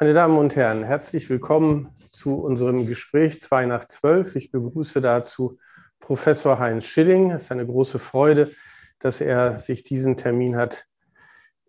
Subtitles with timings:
[0.00, 4.36] Meine Damen und Herren, herzlich willkommen zu unserem Gespräch 2 nach 12.
[4.36, 5.58] Ich begrüße dazu
[5.98, 7.32] Professor Heinz Schilling.
[7.32, 8.52] Es ist eine große Freude,
[9.00, 10.86] dass er sich diesen Termin hat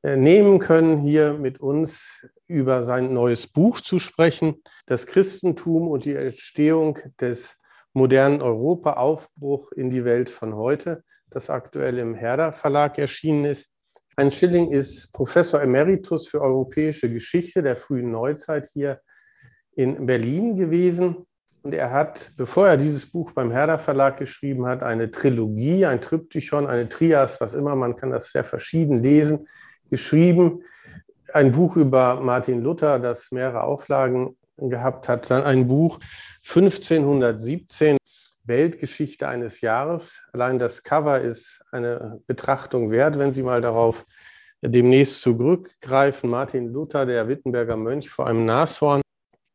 [0.04, 6.06] äh, nehmen können, hier mit uns über sein neues Buch zu sprechen, Das Christentum und
[6.06, 7.58] die Entstehung des
[7.94, 13.72] modernen Europa, Aufbruch in die Welt von heute, das aktuell im Herder Verlag erschienen ist.
[14.20, 18.99] Heinz Schilling ist Professor Emeritus für europäische Geschichte der frühen Neuzeit hier
[19.77, 21.26] in Berlin gewesen.
[21.64, 26.02] Und er hat, bevor er dieses Buch beim Herder Verlag geschrieben hat, eine Trilogie, ein
[26.02, 29.48] Triptychon, eine Trias, was immer, man kann das sehr verschieden lesen,
[29.90, 30.64] geschrieben.
[31.31, 35.31] Ein Buch über Martin Luther, das mehrere Auflagen gehabt hat.
[35.31, 35.98] Dann ein Buch
[36.45, 37.98] 1517,
[38.49, 40.21] Weltgeschichte eines Jahres.
[40.34, 44.05] Allein das Cover ist eine Betrachtung wert, wenn Sie mal darauf
[44.62, 46.30] demnächst zurückgreifen.
[46.30, 49.02] Martin Luther, der Wittenberger Mönch vor einem Nashorn.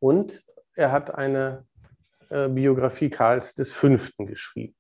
[0.01, 0.43] Und
[0.75, 1.67] er hat eine
[2.31, 3.97] äh, Biografie Karls V.
[4.25, 4.77] geschrieben.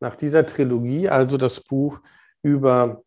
[0.00, 2.00] Nach dieser Trilogie also das Buch
[2.42, 3.02] über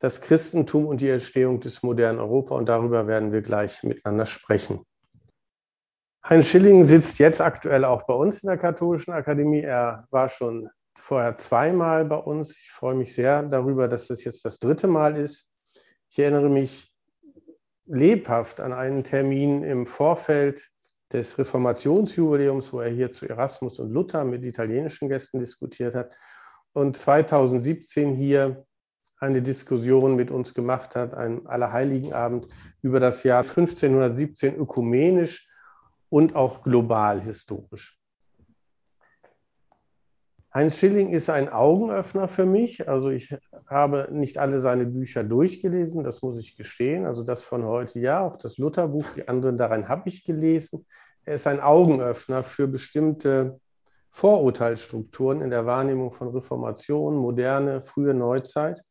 [0.00, 2.54] das Christentum und die Entstehung des modernen Europa.
[2.56, 4.84] Und darüber werden wir gleich miteinander sprechen.
[6.22, 9.62] Heinz Schilling sitzt jetzt aktuell auch bei uns in der Katholischen Akademie.
[9.62, 10.68] Er war schon
[10.98, 12.50] vorher zweimal bei uns.
[12.50, 15.48] Ich freue mich sehr darüber, dass das jetzt das dritte Mal ist.
[16.10, 16.92] Ich erinnere mich
[17.86, 20.68] lebhaft an einen Termin im Vorfeld
[21.10, 26.14] des Reformationsjubiläums, wo er hier zu Erasmus und Luther mit italienischen Gästen diskutiert hat
[26.72, 28.64] und 2017 hier
[29.18, 32.48] eine Diskussion mit uns gemacht hat, einen Allerheiligenabend
[32.82, 35.49] über das Jahr 1517 ökumenisch
[36.10, 37.96] und auch global historisch.
[40.52, 42.88] Heinz Schilling ist ein Augenöffner für mich.
[42.88, 43.36] Also ich
[43.68, 47.06] habe nicht alle seine Bücher durchgelesen, das muss ich gestehen.
[47.06, 50.86] Also das von heute ja, auch das Lutherbuch, die anderen daran habe ich gelesen.
[51.24, 53.60] Er ist ein Augenöffner für bestimmte
[54.08, 58.82] Vorurteilsstrukturen in der Wahrnehmung von Reformation, moderne, frühe Neuzeit.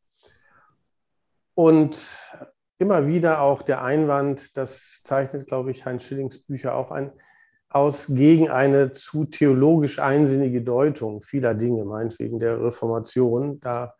[1.55, 1.99] Und
[2.79, 7.11] immer wieder auch der Einwand, das zeichnet, glaube ich, Heinz Schillings Bücher auch ein,
[7.69, 13.59] aus gegen eine zu theologisch einsinnige Deutung vieler Dinge, meinetwegen der Reformation.
[13.59, 13.93] Da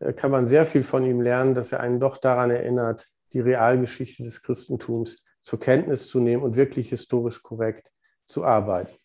[0.00, 3.40] äh, kann man sehr viel von ihm lernen, dass er einen doch daran erinnert, die
[3.40, 7.92] Realgeschichte des Christentums zur Kenntnis zu nehmen und wirklich historisch korrekt
[8.24, 8.96] zu arbeiten.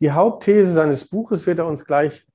[0.00, 2.26] Die Hauptthese seines Buches wird er uns gleich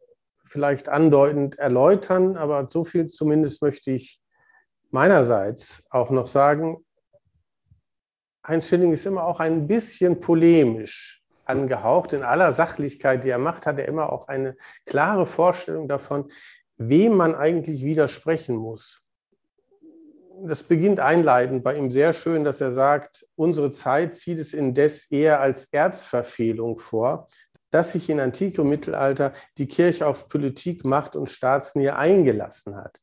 [0.46, 4.20] vielleicht andeutend erläutern, aber so viel zumindest möchte ich
[4.92, 6.86] meinerseits auch noch sagen,
[8.48, 12.14] Heinz Schilling ist immer auch ein bisschen polemisch angehaucht.
[12.14, 14.56] In aller Sachlichkeit, die er macht, hat er immer auch eine
[14.86, 16.32] klare Vorstellung davon,
[16.78, 19.02] wem man eigentlich widersprechen muss.
[20.42, 25.06] Das beginnt einleitend bei ihm sehr schön, dass er sagt, unsere Zeit zieht es indes
[25.12, 27.28] eher als Erzverfehlung vor,
[27.72, 33.02] dass sich in Antike und Mittelalter die Kirche auf Politik, Macht und Staatsnähe eingelassen hat.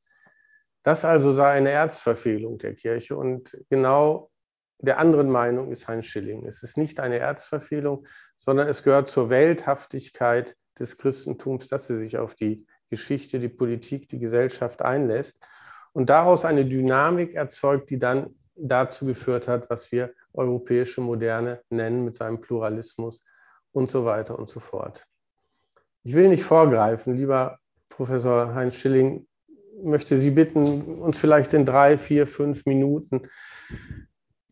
[0.86, 4.30] Das also sei eine Erzverfehlung der Kirche und genau
[4.78, 6.46] der anderen Meinung ist Heinz Schilling.
[6.46, 12.18] Es ist nicht eine Erzverfehlung, sondern es gehört zur Welthaftigkeit des Christentums, dass sie sich
[12.18, 15.44] auf die Geschichte, die Politik, die Gesellschaft einlässt
[15.92, 22.04] und daraus eine Dynamik erzeugt, die dann dazu geführt hat, was wir europäische Moderne nennen
[22.04, 23.24] mit seinem Pluralismus
[23.72, 25.04] und so weiter und so fort.
[26.04, 27.58] Ich will nicht vorgreifen, lieber
[27.88, 29.26] Professor Heinz Schilling,
[29.82, 33.22] möchte Sie bitten, uns vielleicht in drei, vier, fünf Minuten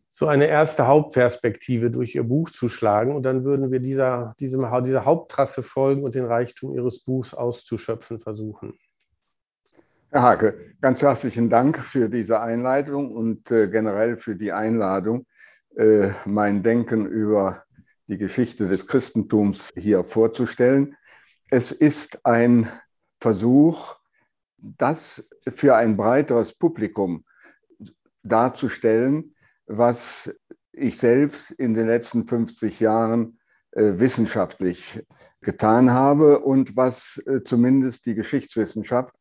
[0.09, 3.15] so eine erste Hauptperspektive durch Ihr Buch zu schlagen.
[3.15, 8.19] Und dann würden wir dieser, diesem, dieser Haupttrasse folgen und den Reichtum Ihres Buchs auszuschöpfen
[8.19, 8.77] versuchen.
[10.11, 15.25] Herr Hake, ganz herzlichen Dank für diese Einleitung und äh, generell für die Einladung,
[15.75, 17.63] äh, mein Denken über
[18.07, 20.95] die Geschichte des Christentums hier vorzustellen.
[21.49, 22.71] Es ist ein
[23.19, 23.97] Versuch,
[24.77, 27.25] das für ein breiteres Publikum
[28.23, 29.35] darzustellen,
[29.67, 30.33] was
[30.71, 33.39] ich selbst in den letzten 50 Jahren
[33.71, 35.03] äh, wissenschaftlich
[35.41, 39.13] getan habe und was äh, zumindest die Geschichtswissenschaft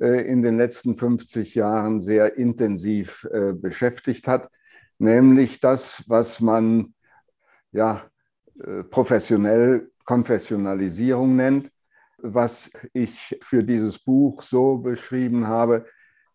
[0.00, 4.50] äh, in den letzten 50 Jahren sehr intensiv äh, beschäftigt hat,
[4.98, 6.94] nämlich das, was man
[7.70, 8.04] ja
[8.60, 11.70] äh, professionell Konfessionalisierung nennt,
[12.18, 15.86] was ich für dieses Buch so beschrieben habe,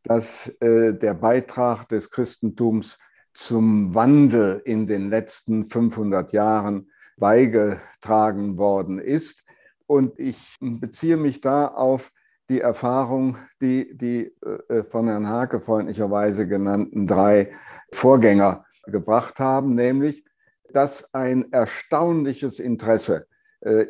[0.03, 2.97] dass äh, der Beitrag des Christentums
[3.33, 9.43] zum Wandel in den letzten 500 Jahren beigetragen worden ist.
[9.87, 12.11] Und ich beziehe mich da auf
[12.49, 14.33] die Erfahrung, die die
[14.69, 17.53] äh, von Herrn Hake freundlicherweise genannten drei
[17.91, 20.25] Vorgänger gebracht haben, nämlich,
[20.71, 23.27] dass ein erstaunliches Interesse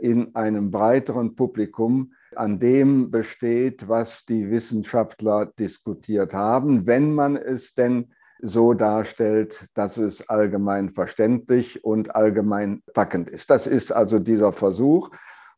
[0.02, 7.74] in einem breiteren Publikum an dem besteht, was die Wissenschaftler diskutiert haben, wenn man es
[7.74, 8.08] denn
[8.42, 13.50] so darstellt, dass es allgemein verständlich und allgemein packend ist.
[13.50, 15.10] Das ist also dieser Versuch.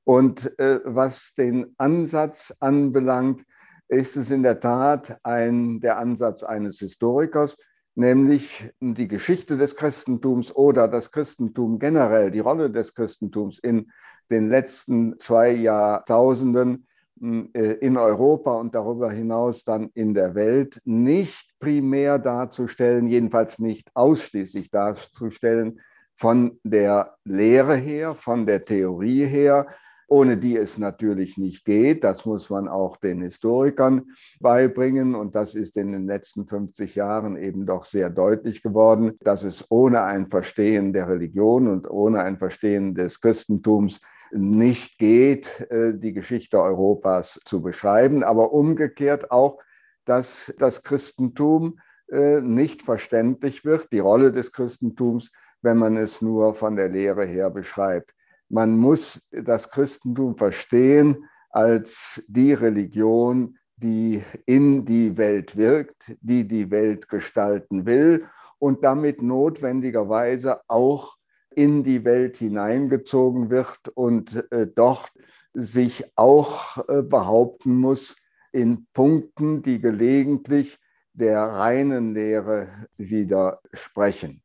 [0.04, 3.44] Und äh, was den Ansatz anbelangt,
[3.88, 7.58] ist es in der Tat ein, der Ansatz eines Historikers,
[7.96, 13.92] nämlich die Geschichte des Christentums oder das Christentum generell, die Rolle des Christentums in
[14.30, 16.88] den letzten zwei Jahrtausenden
[17.22, 23.90] äh, in Europa und darüber hinaus dann in der Welt nicht primär darzustellen, jedenfalls nicht
[23.94, 25.80] ausschließlich darzustellen
[26.16, 29.68] von der Lehre her, von der Theorie her,
[30.07, 32.04] ohne die es natürlich nicht geht.
[32.04, 34.04] Das muss man auch den Historikern
[34.40, 35.16] beibringen.
[35.16, 39.66] Und das ist in den letzten 50 Jahren eben doch sehr deutlich geworden, dass es
[39.69, 46.13] ohne ein Verstehen der Religion und ohne ein Verstehen des Christentums nicht geht, äh, die
[46.13, 49.60] Geschichte Europas zu beschreiben, aber umgekehrt auch,
[50.06, 51.80] dass das Christentum
[52.12, 55.31] äh, nicht verständlich wird, die Rolle des Christentums,
[55.62, 58.13] wenn man es nur von der Lehre her beschreibt.
[58.50, 66.70] Man muss das Christentum verstehen als die Religion, die in die Welt wirkt, die die
[66.72, 68.26] Welt gestalten will
[68.60, 71.18] und damit notwendigerweise auch
[71.56, 75.12] in die Welt hineingezogen wird und äh, dort
[75.54, 78.16] sich auch äh, behaupten muss
[78.52, 80.78] in Punkten, die gelegentlich
[81.14, 84.42] der reinen Lehre widersprechen.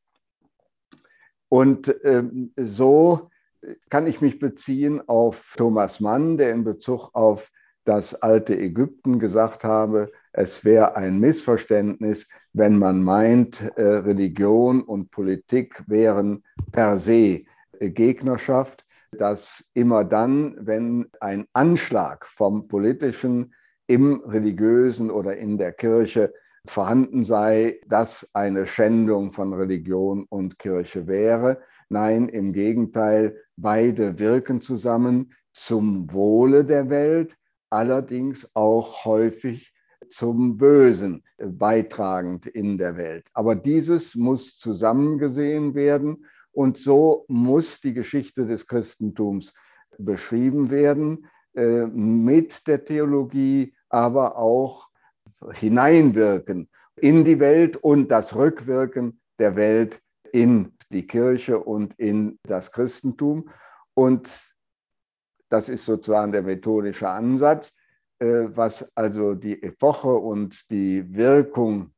[1.48, 3.30] Und ähm, so
[3.90, 7.50] kann ich mich beziehen auf Thomas Mann, der in Bezug auf
[7.84, 15.10] das alte Ägypten gesagt habe, es wäre ein Missverständnis, wenn man meint, äh, Religion und
[15.10, 17.44] Politik wären per se
[17.78, 23.54] äh, Gegnerschaft, dass immer dann, wenn ein Anschlag vom politischen
[23.86, 26.32] im religiösen oder in der Kirche
[26.66, 31.60] vorhanden sei, das eine Schändung von Religion und Kirche wäre.
[31.92, 37.36] Nein, im Gegenteil, beide wirken zusammen zum Wohle der Welt,
[37.68, 39.74] allerdings auch häufig
[40.08, 43.26] zum Bösen beitragend in der Welt.
[43.34, 49.52] Aber dieses muss zusammengesehen werden und so muss die Geschichte des Christentums
[49.98, 54.88] beschrieben werden, äh, mit der Theologie, aber auch
[55.54, 60.00] hineinwirken in die Welt und das Rückwirken der Welt
[60.32, 63.50] in die Kirche und in das Christentum.
[63.94, 64.42] Und
[65.48, 67.74] das ist sozusagen der methodische Ansatz.
[68.20, 71.92] Äh, was also die Epoche und die Wirkung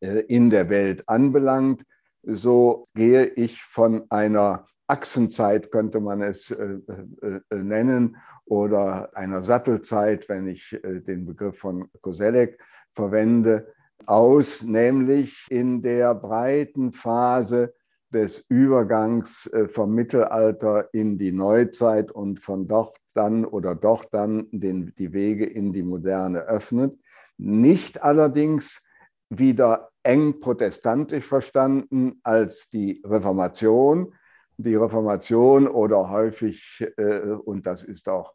[0.00, 1.84] äh, in der Welt anbelangt,
[2.24, 6.78] so gehe ich von einer Achsenzeit, könnte man es äh,
[7.50, 12.60] nennen, oder einer Sattelzeit, wenn ich den Begriff von Koselleck
[12.92, 13.72] verwende,
[14.04, 17.72] aus, nämlich in der breiten Phase
[18.12, 24.94] des Übergangs vom Mittelalter in die Neuzeit und von dort dann oder doch dann den,
[24.98, 26.98] die Wege in die Moderne öffnet.
[27.38, 28.82] Nicht allerdings
[29.28, 34.14] wieder eng protestantisch verstanden als die Reformation.
[34.58, 38.34] Die Reformation oder häufig, äh, und das ist auch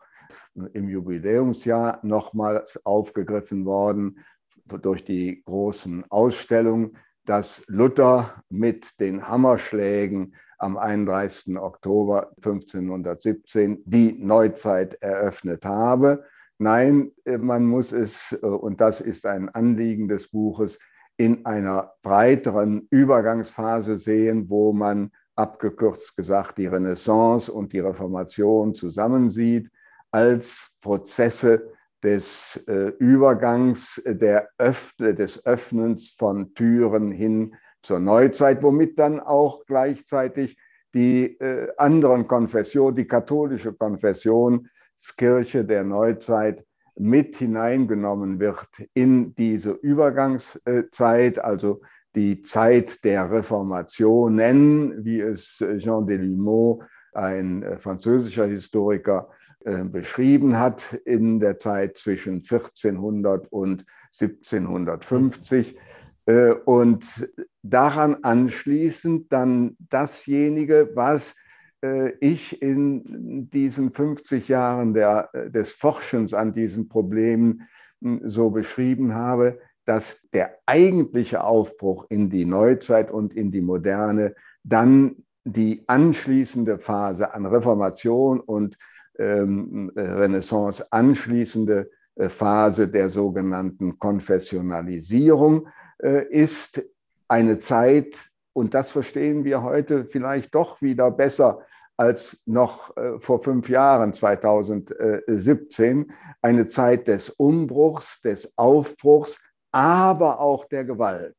[0.74, 4.26] im Jubiläumsjahr nochmals aufgegriffen worden
[4.66, 6.98] durch die großen Ausstellungen,
[7.28, 11.58] dass Luther mit den Hammerschlägen am 31.
[11.58, 16.24] Oktober 1517 die Neuzeit eröffnet habe.
[16.58, 20.80] Nein, äh, man muss es, äh, und das ist ein Anliegen des Buches,
[21.18, 29.70] in einer breiteren Übergangsphase sehen, wo man abgekürzt gesagt die Renaissance und die Reformation zusammensieht
[30.12, 39.00] als Prozesse des äh, Übergangs, der Öff des Öffnens von Türen hin zur Neuzeit, womit
[39.00, 40.58] dann auch gleichzeitig
[40.94, 46.64] die äh, anderen Konfessionen, die katholische Konfessionskirche der Neuzeit
[46.96, 51.82] mit hineingenommen wird in diese Übergangszeit, also
[52.16, 56.82] die Zeit der Reformationen, wie es Jean Delumeau,
[57.14, 59.30] ein äh, französischer Historiker,
[59.66, 63.86] äh, beschrieben hat, in der Zeit zwischen 1400 und
[64.20, 65.78] 1750.
[66.26, 67.30] Äh, und
[67.64, 71.36] daran anschließend dann dasjenige, was
[71.82, 77.68] äh, ich in diesen 50 Jahren der, des Forschens an diesen Problemen
[78.02, 84.36] hm, so beschrieben habe, dass der eigentliche Aufbruch in die Neuzeit und in die Moderne
[84.64, 88.78] dann die anschließende Phase an Reformation und
[89.20, 95.68] Renaissance anschließende äh, Phase der sogenannten Konfessionalisierung
[96.00, 96.84] äh, ist
[97.28, 101.60] eine Zeit, und das verstehen wir heute vielleicht doch wieder besser
[101.96, 110.66] als noch äh, vor fünf Jahren, 2017, eine Zeit des Umbruchs, des Aufbruchs, aber auch
[110.66, 111.36] der Gewalt,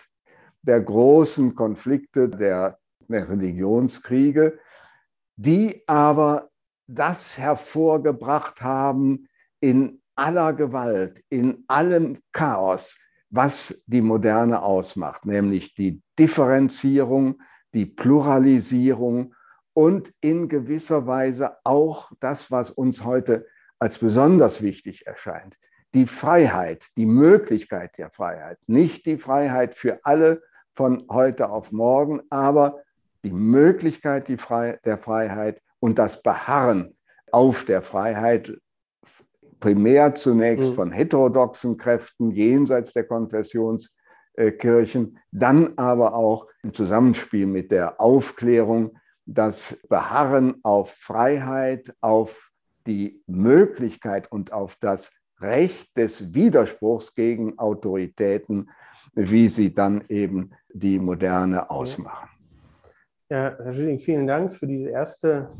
[0.62, 4.58] der großen Konflikte, der Religionskriege,
[5.36, 6.47] die aber
[6.88, 9.28] das hervorgebracht haben
[9.60, 12.96] in aller Gewalt, in allem Chaos,
[13.30, 17.40] was die Moderne ausmacht, nämlich die Differenzierung,
[17.74, 19.34] die Pluralisierung
[19.74, 23.46] und in gewisser Weise auch das, was uns heute
[23.78, 25.56] als besonders wichtig erscheint,
[25.94, 30.42] die Freiheit, die Möglichkeit der Freiheit, nicht die Freiheit für alle
[30.74, 32.82] von heute auf morgen, aber
[33.22, 36.96] die Möglichkeit der Freiheit und das Beharren
[37.30, 38.58] auf der Freiheit,
[39.60, 40.74] primär zunächst mhm.
[40.74, 49.78] von heterodoxen Kräften jenseits der Konfessionskirchen, dann aber auch im Zusammenspiel mit der Aufklärung das
[49.88, 52.50] Beharren auf Freiheit, auf
[52.86, 58.70] die Möglichkeit und auf das Recht des Widerspruchs gegen Autoritäten,
[59.14, 62.28] wie sie dann eben die Moderne ausmachen.
[63.30, 65.50] Ja, Herr Schilling, vielen Dank für diese erste,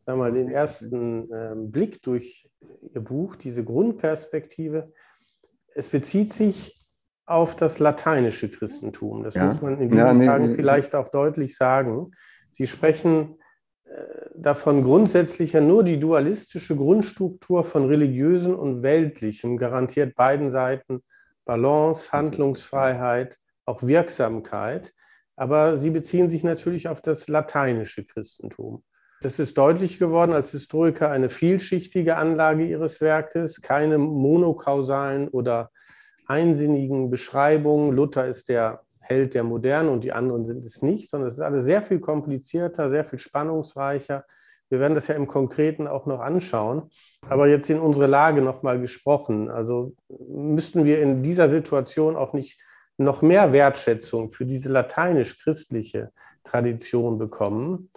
[0.00, 2.48] sagen wir mal, den ersten äh, Blick durch
[2.94, 4.92] Ihr Buch, diese Grundperspektive.
[5.74, 6.86] Es bezieht sich
[7.24, 9.22] auf das lateinische Christentum.
[9.22, 9.46] Das ja.
[9.46, 12.10] muss man in diesen ja, nee, Tagen nee, vielleicht auch deutlich sagen.
[12.50, 13.38] Sie sprechen
[13.84, 13.90] äh,
[14.34, 21.02] davon grundsätzlich ja nur die dualistische Grundstruktur von religiösen und weltlichem garantiert beiden Seiten
[21.46, 24.92] Balance, Handlungsfreiheit, auch Wirksamkeit.
[25.40, 28.82] Aber sie beziehen sich natürlich auf das lateinische Christentum.
[29.22, 35.70] Das ist deutlich geworden als Historiker eine vielschichtige Anlage ihres Werkes, keine monokausalen oder
[36.26, 37.96] einsinnigen Beschreibungen.
[37.96, 41.40] Luther ist der Held der Moderne und die anderen sind es nicht, sondern es ist
[41.40, 44.26] alles sehr viel komplizierter, sehr viel spannungsreicher.
[44.68, 46.90] Wir werden das ja im Konkreten auch noch anschauen.
[47.30, 49.50] Aber jetzt in unsere Lage nochmal gesprochen.
[49.50, 49.94] Also
[50.28, 52.60] müssten wir in dieser Situation auch nicht
[53.00, 56.12] noch mehr Wertschätzung für diese lateinisch-christliche
[56.44, 57.90] Tradition bekommen,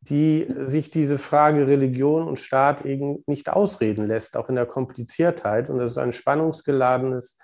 [0.00, 5.70] die sich diese Frage Religion und Staat eben nicht ausreden lässt, auch in der Kompliziertheit.
[5.70, 7.38] Und das ist ein spannungsgeladenes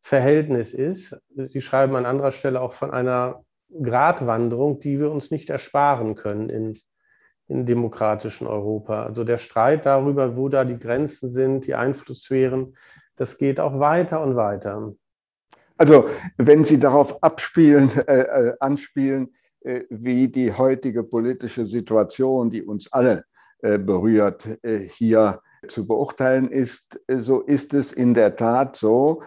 [0.00, 1.20] Verhältnis ist.
[1.36, 3.44] Sie schreiben an anderer Stelle auch von einer
[3.82, 6.78] Gratwanderung, die wir uns nicht ersparen können in,
[7.48, 9.04] in demokratischen Europa.
[9.04, 12.76] Also der Streit darüber, wo da die Grenzen sind, die Einflusssphären,
[13.16, 14.94] das geht auch weiter und weiter.
[15.80, 19.32] Also wenn Sie darauf abspielen, äh, äh, anspielen,
[19.62, 23.24] äh, wie die heutige politische Situation, die uns alle
[23.60, 29.22] äh, berührt, äh, hier zu beurteilen ist, äh, so ist es in der Tat so,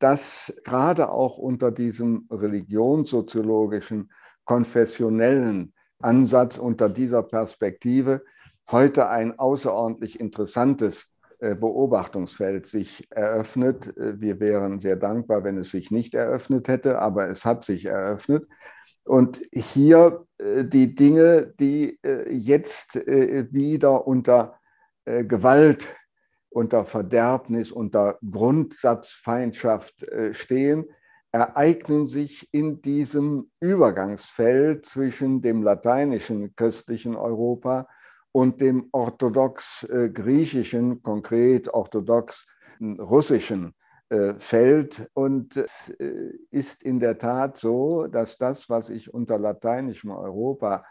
[0.00, 4.10] dass gerade auch unter diesem religionssoziologischen,
[4.44, 8.24] konfessionellen Ansatz, unter dieser Perspektive
[8.72, 11.11] heute ein außerordentlich interessantes
[11.54, 13.96] Beobachtungsfeld sich eröffnet.
[13.96, 17.86] Äh, wir wären sehr dankbar, wenn es sich nicht eröffnet hätte, aber es hat sich
[17.86, 18.46] eröffnet.
[19.04, 24.58] Und hier äh, die Dinge, die jetzt wieder unter
[25.04, 25.84] Gewalt
[26.52, 30.86] unter Verderbnis, unter Grundsatzfeindschaft äh, stehen,
[31.32, 37.88] ereignen sich in diesem Übergangsfeld zwischen dem lateinischen christlichen Europa
[38.32, 43.74] und dem orthodox-griechischen, äh, konkret orthodox-russischen
[44.08, 45.08] äh, Feld.
[45.14, 45.88] Und es
[46.50, 50.84] ist in der Tat so, dass das, was ich unter lateinischem Europa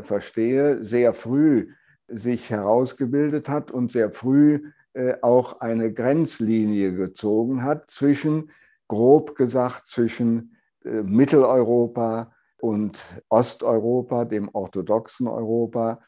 [0.00, 1.68] verstehe, sehr früh
[2.08, 4.62] sich herausgebildet hat und sehr früh
[4.98, 8.50] äh, auch eine Grenzlinie gezogen hat zwischen,
[8.88, 16.00] grob gesagt, zwischen äh, Mitteleuropa und Osteuropa, dem orthodoxen Europa.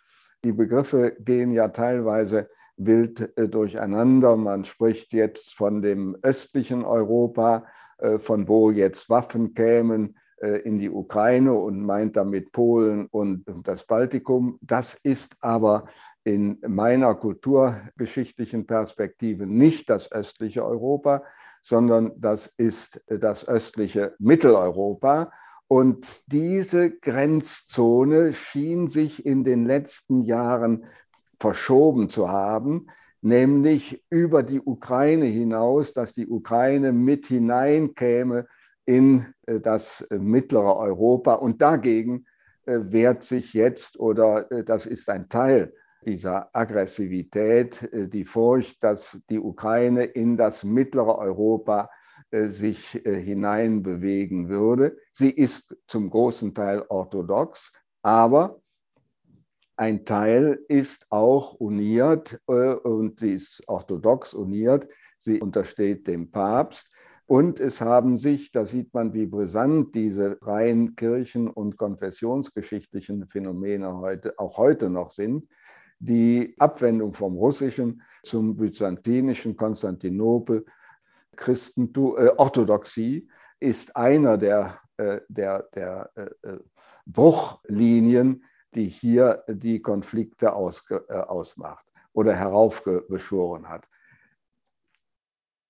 [0.45, 4.37] Die Begriffe gehen ja teilweise wild äh, durcheinander.
[4.37, 7.67] Man spricht jetzt von dem östlichen Europa,
[8.21, 10.17] von wo jetzt Waffen kämen
[10.65, 14.59] in die Ukraine und meint damit Polen und das Baltikum.
[14.63, 15.85] Das ist aber
[16.25, 21.23] in meiner kulturgeschichtlichen Perspektive nicht das östliche Europa,
[21.63, 25.31] sondern das ist das östliche Mitteleuropa.
[25.73, 30.85] Und diese Grenzzone schien sich in den letzten Jahren
[31.39, 32.89] verschoben zu haben,
[33.23, 38.49] nämlich über die Ukraine hinaus, dass die Ukraine mit hineinkäme
[38.85, 41.35] in äh, das äh, mittlere Europa.
[41.35, 42.27] Und dagegen
[42.67, 45.73] äh, wehrt sich jetzt, oder das ist ein Teil
[46.05, 51.91] dieser Aggressivität, die Furcht, dass die Ukraine in das mittlere Europa
[52.33, 54.97] sich hineinbewegen würde.
[55.13, 57.73] Sie ist zum großen Teil orthodox,
[58.03, 58.61] aber
[59.77, 64.87] ein Teil ist auch uniert und sie ist orthodox uniert.
[65.17, 66.91] Sie untersteht dem Papst.
[67.27, 73.97] Und es haben sich, da sieht man, wie brisant diese rein kirchen- und konfessionsgeschichtlichen Phänomene
[73.97, 75.47] heute, auch heute noch sind,
[76.01, 80.67] die Abwendung vom Russischen zum byzantinischen Konstantinopel,
[81.37, 86.59] Christentum, äh, Orthodoxie ist einer der, äh, der, der äh, äh
[87.07, 88.45] Bruchlinien,
[88.75, 93.89] die hier die Konflikte ausge, äh, ausmacht oder heraufbeschworen hat.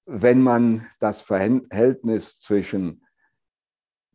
[0.06, 3.06] Wenn man das Verhältnis zwischen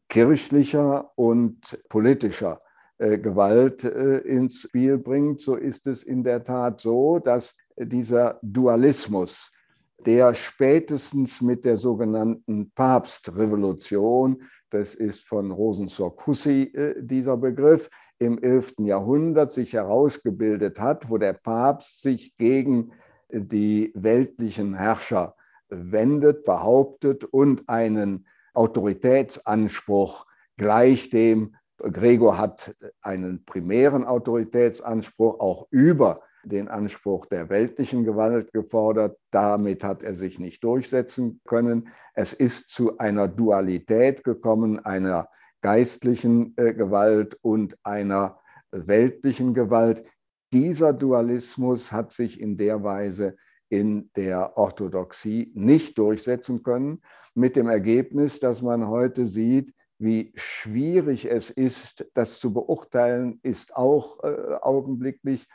[0.10, 2.62] kirchlicher und politischer
[2.98, 9.52] äh, Gewalt ins Spiel bringt, so ist es in der Tat so, dass dieser Dualismus,
[10.06, 18.76] der spätestens mit der sogenannten Papstrevolution, das ist von Rosensorg-Hussey äh, dieser Begriff, im 11.
[18.80, 22.92] Jahrhundert sich herausgebildet hat, wo der Papst sich gegen
[23.30, 25.36] die weltlichen Herrscher
[25.70, 30.26] wendet, behauptet und einen Autoritätsanspruch
[30.58, 39.18] gleich dem, Gregor hat einen primären Autoritätsanspruch auch über den Anspruch der weltlichen Gewalt gefordert.
[39.32, 41.90] Damit hat er sich nicht durchsetzen können.
[42.14, 45.28] Es ist zu einer Dualität gekommen, einer
[45.62, 48.40] geistlichen äh, Gewalt und einer
[48.72, 50.06] weltlichen Gewalt.
[50.54, 53.36] Dieser Dualismus hat sich in der Weise
[53.70, 57.02] in der Orthodoxie nicht durchsetzen können,
[57.34, 63.76] mit dem Ergebnis, dass man heute sieht, wie schwierig es ist, das zu beurteilen, ist
[63.76, 65.48] auch äh, augenblicklich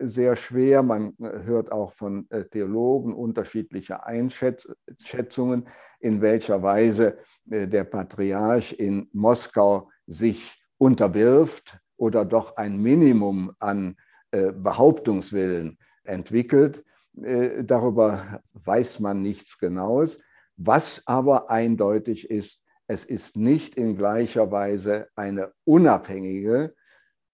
[0.00, 0.82] sehr schwer.
[0.82, 5.68] Man äh, hört auch von äh, Theologen unterschiedliche Einschätzungen,
[6.00, 7.18] in welcher Weise
[7.50, 13.96] äh, der Patriarch in Moskau sich unterwirft oder doch ein Minimum an
[14.30, 16.84] äh, Behauptungswillen entwickelt.
[17.22, 20.18] Äh, darüber weiß man nichts Genaues.
[20.56, 26.85] Was aber eindeutig ist, es ist nicht in gleicher Weise eine unabhängige, äh,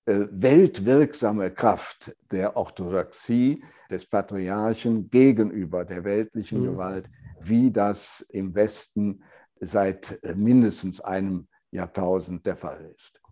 [0.06, 6.64] weltwirksame Kraft der Orthodoxie, des Patriarchen gegenüber der weltlichen mhm.
[6.72, 7.10] Gewalt,
[7.40, 9.22] wie das im Westen
[9.60, 13.22] seit äh, mindestens einem Jahrtausend der Fall ist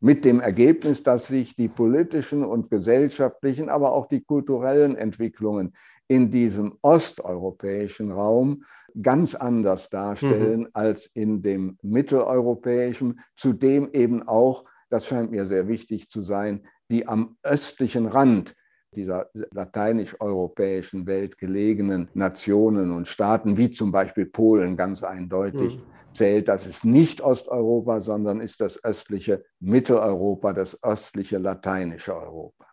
[0.00, 5.74] mit dem Ergebnis, dass sich die politischen und gesellschaftlichen, aber auch die kulturellen Entwicklungen
[6.08, 8.64] in diesem osteuropäischen Raum
[9.00, 10.68] ganz anders darstellen mhm.
[10.72, 17.06] als in dem mitteleuropäischen, zudem eben auch, das scheint mir sehr wichtig zu sein, die
[17.06, 18.54] am östlichen Rand
[18.94, 26.16] dieser lateinisch-europäischen Welt gelegenen Nationen und Staaten, wie zum Beispiel Polen ganz eindeutig, mhm.
[26.16, 26.48] zählt.
[26.48, 32.66] Das ist nicht Osteuropa, sondern ist das östliche Mitteleuropa, das östliche lateinische Europa.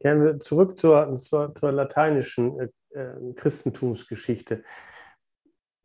[0.00, 4.62] Kehren wir zurück zur, zur, zur lateinischen äh, äh, Christentumsgeschichte.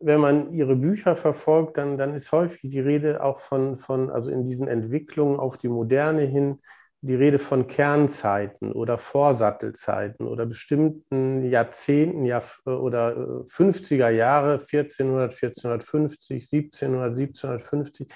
[0.02, 4.32] Wenn man ihre Bücher verfolgt, dann, dann ist häufig die Rede auch von, von, also
[4.32, 6.60] in diesen Entwicklungen auf die Moderne hin,
[7.02, 15.32] die Rede von Kernzeiten oder Vorsattelzeiten oder bestimmten Jahrzehnten ja, oder 50er äh, Jahre, 1400,
[15.32, 18.08] 1450, 1700, 1750.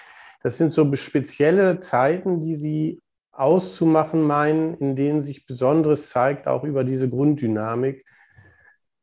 [0.44, 6.64] Das sind so spezielle Zeiten, die sie auszumachen meinen, in denen sich Besonderes zeigt, auch
[6.64, 8.06] über diese Grunddynamik,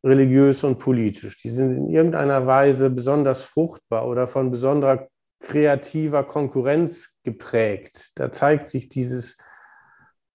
[0.05, 1.39] religiös und politisch.
[1.39, 5.09] Die sind in irgendeiner Weise besonders fruchtbar oder von besonderer
[5.41, 8.11] kreativer Konkurrenz geprägt.
[8.15, 9.37] Da zeigt sich dieses,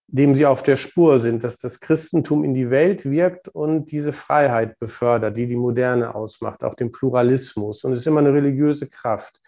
[0.07, 4.13] dem sie auf der Spur sind, dass das Christentum in die Welt wirkt und diese
[4.13, 7.83] Freiheit befördert, die die Moderne ausmacht, auch den Pluralismus.
[7.83, 9.41] Und es ist immer eine religiöse Kraft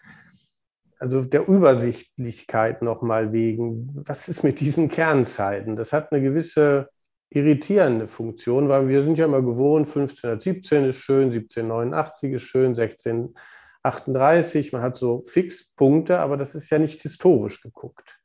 [1.00, 5.74] also der Übersichtlichkeit nochmal wegen, was ist mit diesen Kernzeiten?
[5.74, 6.90] Das hat eine gewisse
[7.30, 14.72] irritierende Funktion, weil wir sind ja immer gewohnt, 1517 ist schön, 1789 ist schön, 1638,
[14.72, 18.18] man hat so Fixpunkte, aber das ist ja nicht historisch geguckt.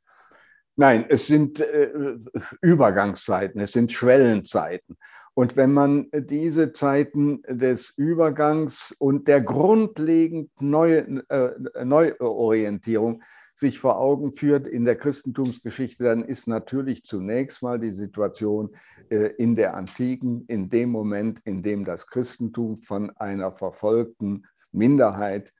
[0.74, 1.90] Nein, es sind äh,
[2.60, 4.96] Übergangszeiten, es sind Schwellenzeiten.
[5.32, 13.22] Und wenn man diese Zeiten des Übergangs und der grundlegend neue, äh, Neuorientierung
[13.56, 18.76] sich vor Augen führt in der Christentumsgeschichte, dann ist natürlich zunächst mal die Situation
[19.08, 25.54] äh, in der Antiken, in dem Moment, in dem das Christentum von einer verfolgten Minderheit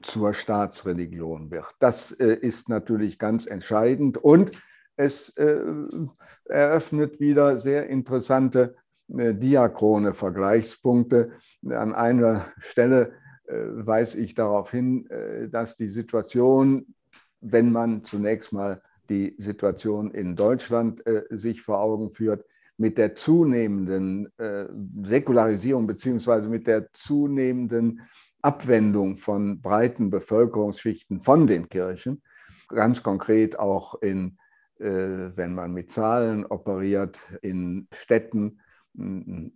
[0.00, 1.66] zur Staatsreligion wird.
[1.80, 4.52] Das äh, ist natürlich ganz entscheidend und
[4.96, 5.60] es äh,
[6.46, 8.74] eröffnet wieder sehr interessante
[9.10, 11.32] diachrone Vergleichspunkte.
[11.66, 13.14] An einer Stelle
[13.46, 15.08] weise ich darauf hin,
[15.50, 16.94] dass die Situation,
[17.40, 22.44] wenn man zunächst mal die Situation in Deutschland sich vor Augen führt,
[22.78, 24.66] mit der zunehmenden äh,
[25.02, 28.00] Säkularisierung beziehungsweise mit der zunehmenden
[28.40, 32.22] Abwendung von breiten Bevölkerungsschichten von den Kirchen,
[32.68, 34.38] ganz konkret auch in,
[34.78, 38.60] äh, wenn man mit Zahlen operiert, in Städten
[38.96, 39.50] äh,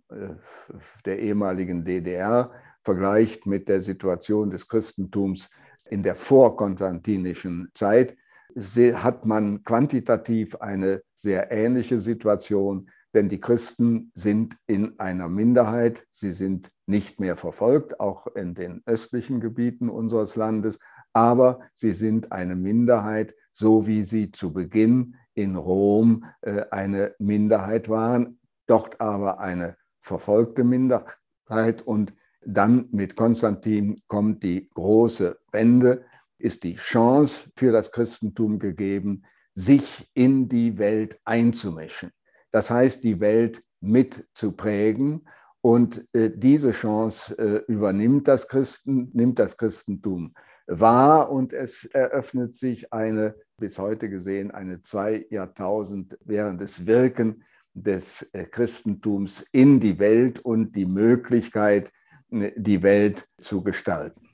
[1.05, 2.51] der ehemaligen DDR,
[2.83, 5.49] vergleicht mit der Situation des Christentums
[5.93, 8.17] in der vorkonstantinischen Zeit,
[8.55, 16.05] hat man quantitativ eine sehr ähnliche Situation denn die Christen sind in einer Minderheit.
[16.13, 20.79] Sie sind nicht mehr verfolgt, auch in den östlichen Gebieten unseres Landes,
[21.13, 27.87] aber sie sind eine Minderheit, so wie sie zu Beginn in Rom äh, eine Minderheit
[27.87, 31.83] waren, dort aber eine verfolgte Minderheit.
[31.85, 32.13] Und
[32.45, 36.05] dann mit Konstantin kommt die große Wende,
[36.37, 42.11] ist die Chance für das Christentum gegeben, sich in die Welt einzumischen.
[42.51, 45.25] Das heißt, die Welt mit zu prägen.
[45.61, 50.33] Und äh, diese Chance äh, übernimmt das, Christen, nimmt das Christentum
[50.67, 58.23] wahr und es eröffnet sich eine, bis heute gesehen, eine zwei Jahrtausend währendes Wirken des
[58.33, 61.91] äh, Christentums in die Welt und die Möglichkeit,
[62.33, 64.29] die Welt zu gestalten.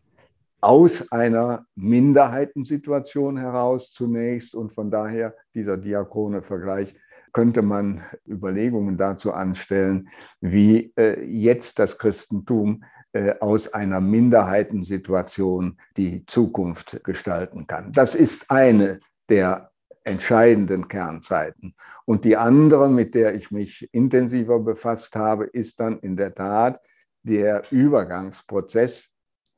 [0.62, 6.96] Aus einer Minderheitensituation heraus zunächst und von daher dieser diakone Vergleich
[7.32, 10.10] könnte man Überlegungen dazu anstellen,
[10.42, 12.84] wie äh, jetzt das Christentum
[13.14, 17.92] äh, aus einer Minderheitensituation die Zukunft gestalten kann.
[17.92, 19.72] Das ist eine der
[20.04, 21.76] entscheidenden Kernzeiten.
[22.06, 26.82] Und die andere, mit der ich mich intensiver befasst habe, ist dann in der Tat
[27.24, 29.08] der Übergangsprozess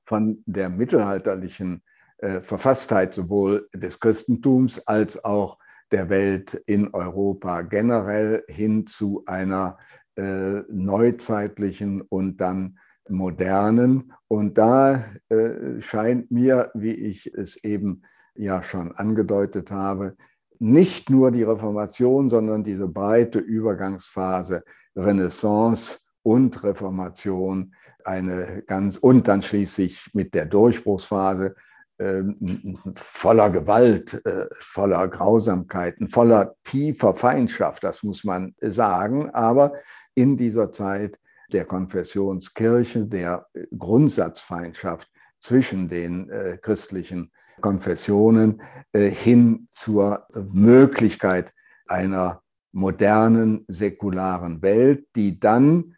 [0.06, 1.84] von der mittelalterlichen
[2.18, 5.58] äh, Verfasstheit sowohl des Christentums als auch
[5.92, 9.78] der Welt in Europa generell hin zu einer
[10.16, 12.78] äh, neuzeitlichen und dann
[13.10, 14.14] modernen.
[14.28, 18.04] Und da äh, scheint mir, wie ich es eben
[18.36, 20.16] ja schon angedeutet habe,
[20.60, 24.64] nicht nur die Reformation, sondern diese breite Übergangsphase
[24.96, 31.56] Renaissance und Reformation eine ganz und dann schließlich mit der Durchbruchsphase
[32.00, 39.30] ähm, voller Gewalt, äh, voller Grausamkeiten, voller tiefer Feindschaft, das muss man sagen.
[39.32, 39.74] Aber
[40.16, 41.20] in dieser Zeit
[41.52, 43.46] der Konfessionskirche, der
[43.78, 47.32] Grundsatzfeindschaft zwischen den äh, christlichen
[47.62, 48.62] Konfessionen
[48.94, 51.54] äh, hin zur Möglichkeit
[51.88, 55.96] einer modernen, säkularen Welt, die dann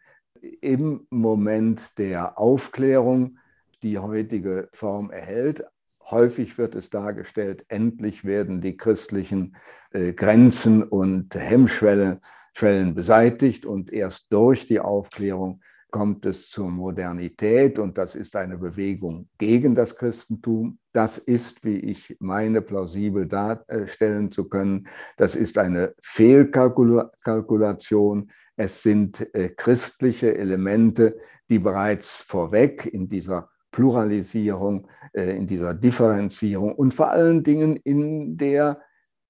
[0.60, 3.38] im Moment der Aufklärung
[3.82, 5.64] die heutige Form erhält,
[6.10, 9.56] Häufig wird es dargestellt, endlich werden die christlichen
[9.90, 12.20] äh, Grenzen und Hemmschwellen
[12.94, 19.30] beseitigt und erst durch die Aufklärung kommt es zur Modernität und das ist eine Bewegung
[19.38, 20.78] gegen das Christentum.
[20.92, 28.30] Das ist, wie ich meine, plausibel darstellen zu können, das ist eine Fehlkalkulation.
[28.56, 36.74] Es sind äh, christliche Elemente, die bereits vorweg in dieser Pluralisierung, äh, in dieser Differenzierung
[36.74, 38.80] und vor allen Dingen in, der,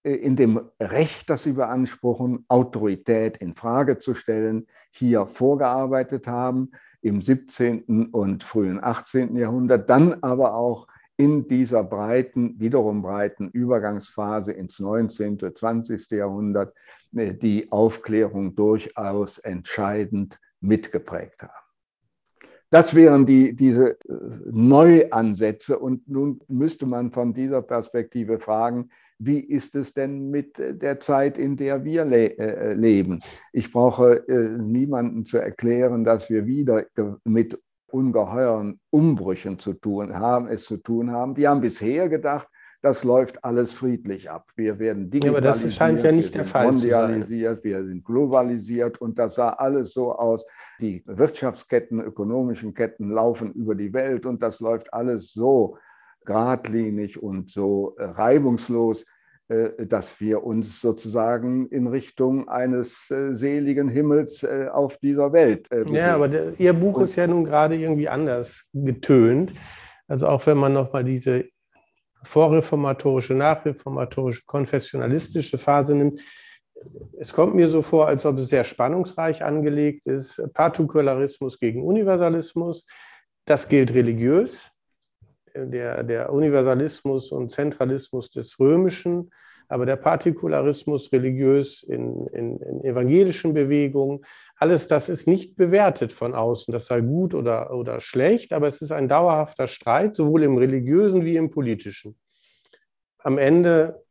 [0.03, 6.71] äh, in dem Recht, das sie beanspruchen, Autorität in Frage zu stellen, hier vorgearbeitet haben
[7.01, 8.11] im 17.
[8.13, 9.37] und frühen 18.
[9.37, 16.11] Jahrhundert, dann aber auch in dieser breiten, wiederum breiten Übergangsphase ins 19., 20.
[16.11, 16.74] Jahrhundert
[17.14, 21.64] äh, die Aufklärung durchaus entscheidend mitgeprägt haben.
[22.70, 23.96] Das wären die, diese äh,
[24.50, 25.79] Neuansätze.
[25.79, 31.38] Und nun müsste man von dieser Perspektive fragen, wie ist es denn mit der Zeit,
[31.38, 33.20] in der wir le äh, leben?
[33.53, 36.85] Ich brauche äh, niemandem zu erklären, dass wir wieder
[37.22, 37.61] mit
[37.94, 41.37] ungeheuren Umbrüchen zu tun haben, es zu tun haben.
[41.37, 42.48] Wir haben bisher gedacht,
[42.83, 44.50] das läuft alles friedlich ab.
[44.57, 47.70] Wir werden digitalisiert, ja, aber das scheint ja nicht der Fall mondialisiert, zu sein.
[47.70, 50.44] wir sind globalisiert und das sah alles so aus.
[50.80, 55.78] Die Wirtschaftsketten, ökonomischen Ketten laufen über die Welt und das läuft alles so
[56.26, 59.07] geradlinig und so reibungslos,
[59.48, 65.94] dass wir uns sozusagen in Richtung eines seligen Himmels auf dieser Welt bewegen.
[65.94, 69.52] Ja, aber der, Ihr Buch und, ist ja nun gerade irgendwie anders getönt.
[70.09, 71.44] Also auch wenn man nochmal diese
[72.22, 76.20] vorreformatorische, nachreformatorische, konfessionalistische Phase nimmt,
[77.18, 80.42] es kommt mir so vor, als ob es sehr spannungsreich angelegt ist.
[80.54, 82.87] Partikularismus gegen Universalismus,
[83.44, 84.70] das gilt religiös.
[85.55, 89.31] Der, der Universalismus und Zentralismus des Römischen,
[89.69, 94.25] aber der Partikularismus religiös in, in, in, evangelischen Bewegungen,
[94.57, 98.83] alles das ist nicht bewertet von außen, das sei gut oder, oder schlecht, aber es
[98.83, 102.19] ist ein dauerhafter Streit, sowohl im religiösen wie im politischen.
[103.19, 104.05] Am Ende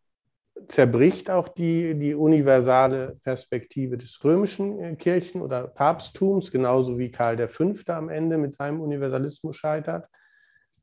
[0.68, 7.48] zerbricht auch die, die universale Perspektive des römischen äh, Kirchen- oder Papsttums, genauso wie Karl
[7.48, 7.74] V.
[7.88, 10.08] am Ende mit seinem Universalismus scheitert.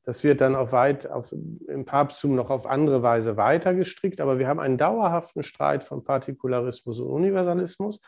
[0.05, 4.39] Das wird dann auf weit, auf, im Papsttum noch auf andere Weise weiter gestrickt, aber
[4.39, 8.01] wir haben einen dauerhaften Streit von Partikularismus und Universalismus.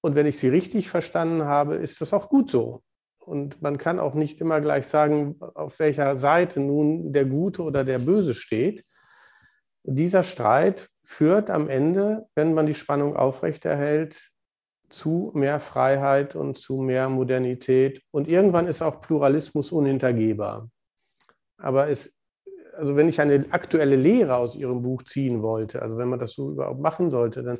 [0.00, 2.82] Und wenn ich Sie richtig verstanden habe, ist das auch gut so.
[3.18, 7.84] Und man kann auch nicht immer gleich sagen, auf welcher Seite nun der Gute oder
[7.84, 8.84] der Böse steht
[9.90, 14.30] dieser Streit führt am Ende, wenn man die Spannung aufrechterhält,
[14.90, 18.02] zu mehr Freiheit und zu mehr Modernität.
[18.10, 20.68] Und irgendwann ist auch Pluralismus unhintergehbar.
[21.58, 22.12] Aber es,
[22.74, 26.32] also wenn ich eine aktuelle Lehre aus Ihrem Buch ziehen wollte, also wenn man das
[26.32, 27.58] so überhaupt machen sollte, dann,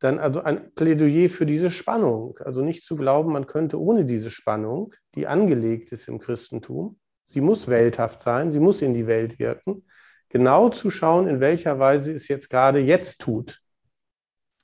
[0.00, 2.38] dann also ein Plädoyer für diese Spannung.
[2.42, 7.40] Also nicht zu glauben, man könnte ohne diese Spannung, die angelegt ist im Christentum, sie
[7.40, 9.86] muss welthaft sein, sie muss in die Welt wirken,
[10.28, 13.60] genau zu schauen, in welcher Weise es jetzt gerade jetzt tut.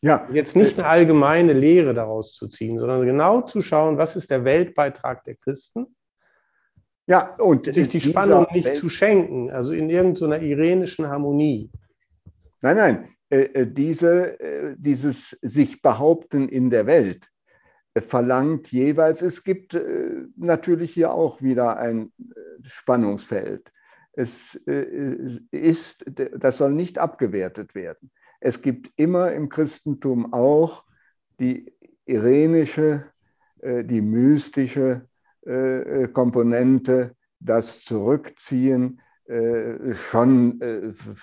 [0.03, 0.27] Ja.
[0.33, 4.45] Jetzt nicht eine allgemeine Lehre daraus zu ziehen, sondern genau zu schauen, was ist der
[4.45, 5.95] Weltbeitrag der Christen.
[7.07, 11.71] Ja, und sich die Spannung nicht Welt zu schenken, also in irgendeiner irenischen Harmonie.
[12.63, 17.29] Nein, nein, äh, äh diese, äh, dieses sich behaupten in der Welt
[17.95, 22.13] äh, verlangt jeweils, es gibt äh, natürlich hier auch wieder ein
[22.63, 23.73] Spannungsfeld.
[24.13, 28.11] Es ist, das soll nicht abgewertet werden.
[28.41, 30.85] Es gibt immer im Christentum auch
[31.39, 31.73] die
[32.07, 33.07] irenische,
[33.63, 35.09] die mystische
[36.13, 39.01] Komponente, das Zurückziehen,
[39.95, 40.61] schon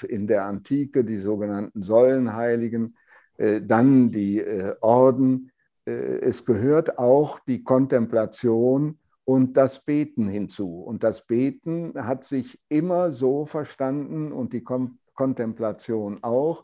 [0.07, 2.97] in der Antike, die sogenannten Säulenheiligen,
[3.37, 4.43] dann die
[4.81, 5.51] Orden.
[5.85, 10.81] Es gehört auch die Kontemplation und das Beten hinzu.
[10.81, 16.63] Und das Beten hat sich immer so verstanden und die Kontemplation auch,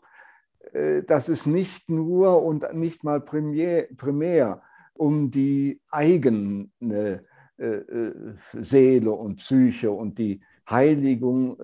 [0.72, 4.62] äh, dass es nicht nur und nicht mal primär, primär
[4.94, 7.18] um die eigene äh, äh,
[7.56, 11.56] Seele und Psyche und die Heiligung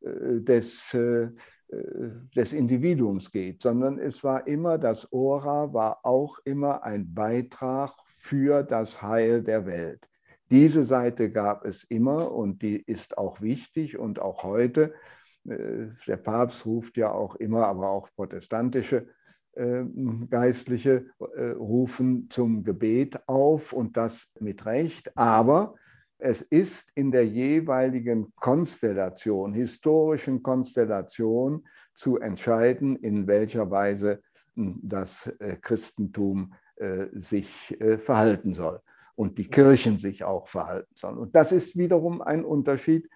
[0.00, 0.96] des,
[1.70, 8.62] des Individuums geht, sondern es war immer, das Ora war auch immer ein Beitrag für
[8.62, 10.08] das Heil der Welt.
[10.52, 14.92] Diese Seite gab es immer und die ist auch wichtig und auch heute.
[15.48, 19.06] Äh, der Papst ruft ja auch immer, aber auch protestantische äh,
[20.30, 25.16] Geistliche äh, rufen zum Gebet auf und das mit Recht.
[25.16, 25.74] Aber
[26.18, 34.22] es ist in der jeweiligen Konstellation, historischen Konstellation, zu entscheiden, in welcher Weise
[34.54, 36.54] hm, das Christentum
[37.12, 38.80] sich verhalten soll
[39.14, 41.18] und die Kirchen sich auch verhalten sollen.
[41.18, 43.08] Und das ist wiederum ein Unterschied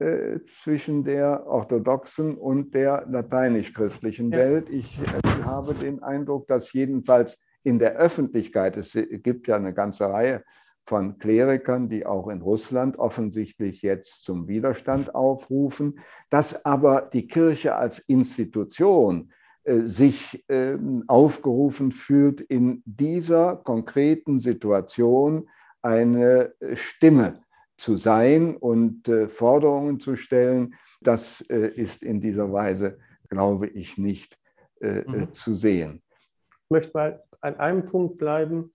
[0.00, 4.38] äh, zwischen der orthodoxen und der lateinisch-christlichen ja.
[4.38, 4.68] Welt.
[4.68, 10.06] Ich äh, habe den Eindruck, dass jedenfalls in der Öffentlichkeit, es gibt ja eine ganze
[10.06, 10.42] Reihe
[10.84, 17.76] von Klerikern, die auch in Russland offensichtlich jetzt zum Widerstand aufrufen, dass aber die Kirche
[17.76, 25.48] als Institution äh, sich ähm, aufgerufen fühlt, in dieser konkreten Situation
[25.82, 27.43] eine Stimme
[27.76, 30.74] zu sein und äh, Forderungen zu stellen.
[31.00, 34.38] Das äh, ist in dieser Weise, glaube ich, nicht
[34.80, 35.32] mhm.
[35.32, 36.02] zu sehen.
[36.50, 38.74] Ich möchte mal an einem Punkt bleiben,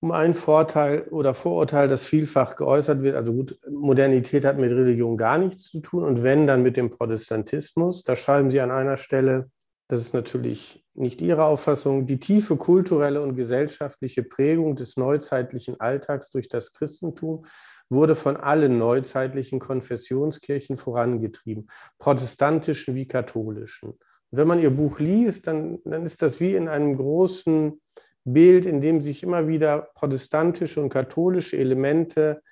[0.00, 3.16] um einen Vorteil oder Vorurteil, das vielfach geäußert wird.
[3.16, 6.90] Also gut, Modernität hat mit Religion gar nichts zu tun und wenn, dann mit dem
[6.90, 8.02] Protestantismus.
[8.02, 9.50] Da schreiben Sie an einer Stelle,
[9.90, 16.30] das ist natürlich nicht Ihre Auffassung, die tiefe kulturelle und gesellschaftliche Prägung des neuzeitlichen Alltags
[16.30, 17.44] durch das Christentum
[17.88, 23.90] wurde von allen neuzeitlichen Konfessionskirchen vorangetrieben, protestantischen wie katholischen.
[23.90, 27.80] Und wenn man Ihr Buch liest, dann, dann ist das wie in einem großen
[28.24, 32.42] Bild, in dem sich immer wieder protestantische und katholische Elemente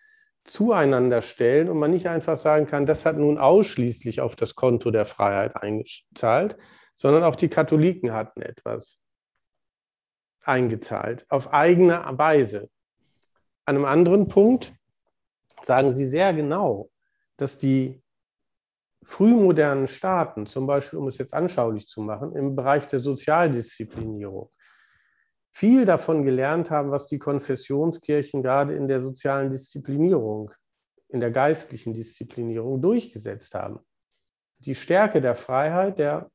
[0.43, 4.91] zueinander stellen und man nicht einfach sagen kann, das hat nun ausschließlich auf das Konto
[4.91, 6.57] der Freiheit eingezahlt,
[6.99, 9.01] sondern auch die Katholiken hatten etwas
[10.43, 12.69] eingezahlt, auf eigene Weise.
[13.65, 14.75] An einem anderen Punkt
[15.63, 16.91] sagen sie sehr genau,
[17.37, 18.03] dass die
[19.05, 24.51] frühmodernen Staaten, zum Beispiel, um es jetzt anschaulich zu machen, im Bereich der Sozialdisziplinierung,
[25.53, 30.51] viel davon gelernt haben, was die Konfessionskirchen gerade in der sozialen Disziplinierung,
[31.09, 33.79] in der geistlichen Disziplinierung durchgesetzt haben.
[34.59, 36.29] Die Stärke der Freiheit der,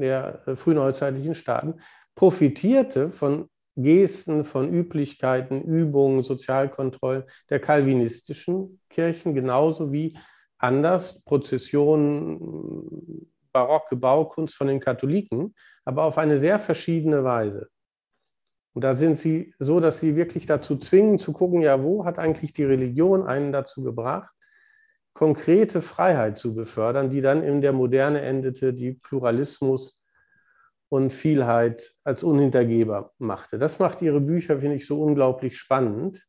[0.00, 1.74] der äh, frühneuzeitlichen Staaten
[2.14, 10.18] profitierte von Gesten, von Üblichkeiten, Übungen, Sozialkontrollen der kalvinistischen Kirchen, genauso wie
[10.58, 17.68] anders Prozessionen, barocke Baukunst von den Katholiken, aber auf eine sehr verschiedene Weise.
[18.74, 22.18] Und da sind sie so, dass sie wirklich dazu zwingen, zu gucken, ja, wo hat
[22.18, 24.32] eigentlich die Religion einen dazu gebracht,
[25.12, 30.02] konkrete Freiheit zu befördern, die dann in der Moderne endete, die Pluralismus
[30.88, 33.58] und Vielheit als unhintergehbar machte.
[33.58, 36.26] Das macht ihre Bücher, finde ich, so unglaublich spannend,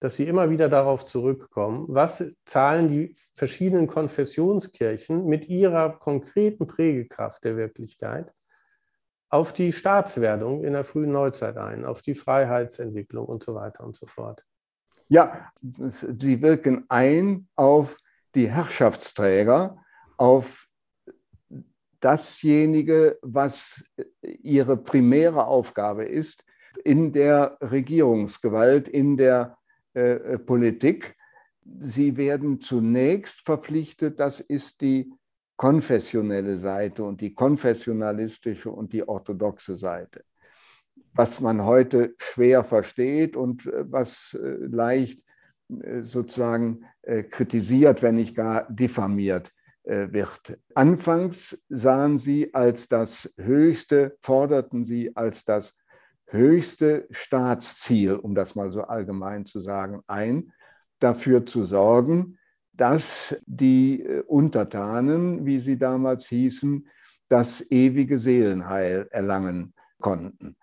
[0.00, 7.44] dass sie immer wieder darauf zurückkommen, was zahlen die verschiedenen Konfessionskirchen mit ihrer konkreten Prägekraft
[7.44, 8.32] der Wirklichkeit
[9.30, 13.96] auf die Staatswerdung in der frühen Neuzeit ein, auf die Freiheitsentwicklung und so weiter und
[13.96, 14.44] so fort.
[15.08, 17.96] Ja, sie wirken ein auf
[18.34, 19.78] die Herrschaftsträger,
[20.16, 20.68] auf
[22.00, 23.84] dasjenige, was
[24.22, 26.44] ihre primäre Aufgabe ist
[26.84, 29.56] in der Regierungsgewalt, in der
[29.94, 31.16] äh, Politik.
[31.80, 35.10] Sie werden zunächst verpflichtet, das ist die
[35.56, 40.24] konfessionelle Seite und die konfessionalistische und die orthodoxe Seite.
[41.14, 45.23] Was man heute schwer versteht und äh, was äh, leicht äh,
[46.02, 46.84] sozusagen
[47.30, 49.52] kritisiert, wenn nicht gar diffamiert
[49.84, 50.58] wird.
[50.74, 55.74] Anfangs sahen sie als das höchste, forderten sie als das
[56.26, 60.52] höchste Staatsziel, um das mal so allgemein zu sagen, ein,
[60.98, 62.38] dafür zu sorgen,
[62.72, 66.88] dass die äh, Untertanen, wie sie damals hießen,
[67.28, 70.56] das ewige Seelenheil erlangen konnten.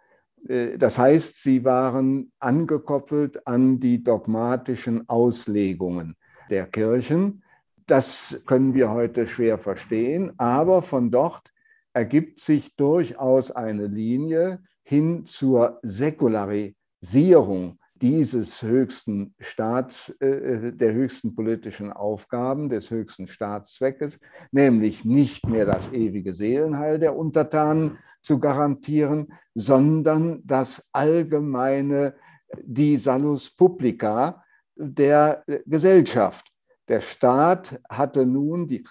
[0.47, 6.15] Äh, das heißt, sie waren angekoppelt an die dogmatischen Auslegungen
[6.49, 7.43] der Kirchen.
[7.87, 11.51] Das können wir heute schwer verstehen, aber von dort
[11.93, 21.91] ergibt sich durchaus eine Linie hin zur Säkularisierung dieses höchsten Staats, äh, der höchsten politischen
[21.91, 24.19] Aufgaben, des höchsten Staatszweckes,
[24.51, 32.15] nämlich nicht mehr das ewige Seelenheil der Untertanen zu garantieren, sondern das allgemeine,
[32.63, 34.43] die Salus Publica
[34.75, 36.47] der Gesellschaft.
[36.87, 38.83] Der Staat hatte nun die,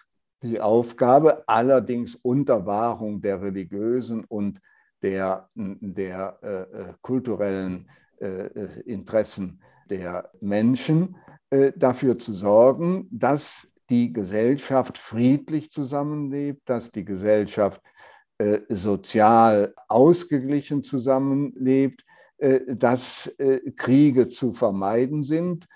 [0.43, 4.61] die Aufgabe, allerdings unter Wahrung der religiösen und
[5.03, 7.89] der, der äh, äh kulturellen
[8.21, 11.17] äh, äh, Interessen der Menschen,
[11.51, 17.83] äh, dafür zu sorgen, dass die Gesellschaft friedlich zusammenlebt, dass die Gesellschaft
[18.69, 22.05] sozial ausgeglichen zusammenlebt,
[22.69, 23.31] dass
[23.77, 25.67] Kriege zu vermeiden sind,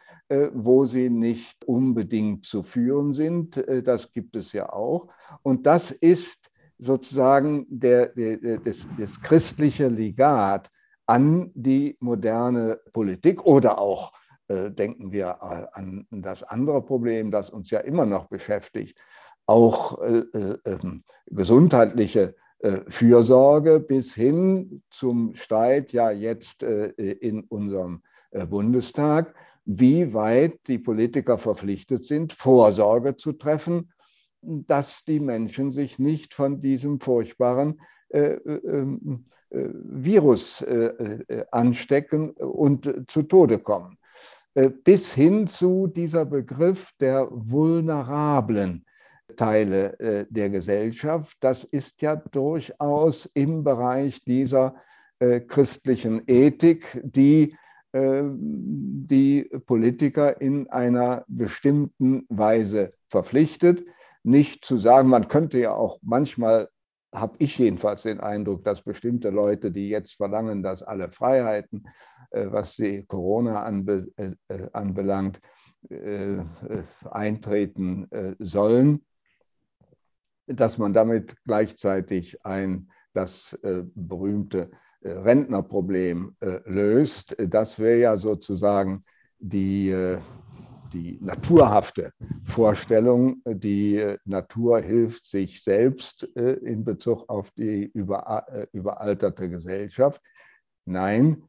[0.52, 3.62] wo sie nicht unbedingt zu führen sind.
[3.84, 5.08] Das gibt es ja auch.
[5.42, 10.70] Und das ist sozusagen der, der, das, das christliche Legat
[11.06, 14.12] an die moderne Politik oder auch
[14.48, 18.98] äh, denken wir äh, an das andere Problem, das uns ja immer noch beschäftigt,
[19.46, 22.43] auch äh, äh ähm, gesundheitliche äh,
[22.88, 28.02] Fürsorge bis hin zum Streit ja jetzt äh, in unserem
[28.48, 33.92] Bundestag, wie weit die Politiker verpflichtet sind, Vorsorge zu treffen,
[34.42, 40.86] dass die Menschen sich nicht von diesem furchtbaren ähm, äh, Virus äh,
[41.28, 43.98] äh, anstecken und zu Tode kommen.
[44.84, 48.86] Bis hin zu dieser Begriff der vulnerablen
[49.36, 51.36] Teile der Gesellschaft.
[51.40, 54.74] Das ist ja durchaus im Bereich dieser
[55.48, 57.56] christlichen Ethik, die
[57.92, 63.86] die Politiker in einer bestimmten Weise verpflichtet.
[64.24, 66.68] Nicht zu sagen, man könnte ja auch manchmal
[67.14, 71.86] habe ich jedenfalls den Eindruck, dass bestimmte Leute, die jetzt verlangen, dass alle Freiheiten,
[72.30, 75.40] äh, was die Corona anbe äh, äh, anbelangt,
[77.10, 79.04] eintreten sollen,
[80.46, 83.58] dass man damit gleichzeitig ein, das
[83.94, 84.70] berühmte
[85.02, 87.36] Rentnerproblem löst.
[87.38, 89.04] Das wäre ja sozusagen
[89.38, 89.94] die,
[90.92, 92.12] die naturhafte
[92.44, 100.20] Vorstellung, die Natur hilft sich selbst in Bezug auf die überalterte Gesellschaft.
[100.86, 101.44] Nein,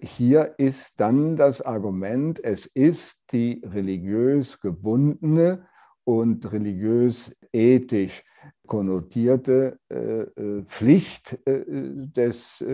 [0.00, 5.66] hier ist dann das Argument, es ist die religiös gebundene
[6.06, 8.22] und religiös-ethisch
[8.66, 9.78] konnotierte
[10.68, 12.64] Pflicht des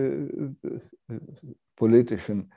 [1.75, 2.53] politischen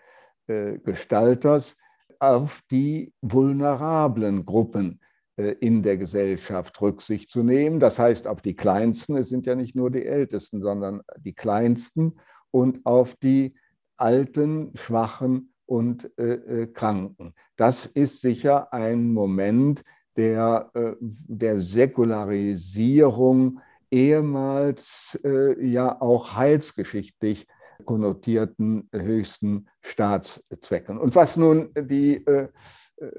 [0.47, 1.77] Gestalters,
[2.19, 5.01] auf die vulnerablen Gruppen
[5.37, 7.81] äh, in der Gesellschaft Rücksicht zu nehmen.
[7.81, 12.19] Das heißt, auf die Kleinsten, es sind ja nicht nur die Ältesten, sondern die Kleinsten
[12.51, 13.55] und auf die
[13.97, 17.35] Alten, Schwachen und äh, äh Kranken.
[17.57, 19.83] Das ist sicher ein Moment
[20.17, 23.61] der, äh, der Säkularisierung
[23.91, 27.47] ehemals äh, ja auch heilsgeschichtlich
[27.85, 30.99] konnotierten höchsten Staatszwecken.
[30.99, 32.49] Und was nun die, äh,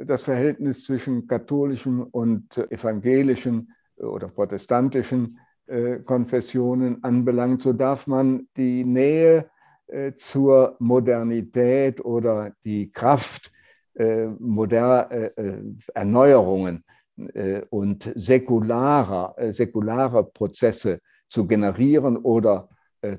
[0.03, 5.39] das Verhältnis zwischen katholischen und evangelischen oder protestantischen
[6.05, 9.49] Konfessionen anbelangt, so darf man die Nähe
[9.87, 13.53] äh, zur Modernität oder die Kraft
[14.39, 15.09] moderner
[15.93, 16.83] Erneuerungen
[17.69, 22.69] und säkularer, säkularer Prozesse zu generieren oder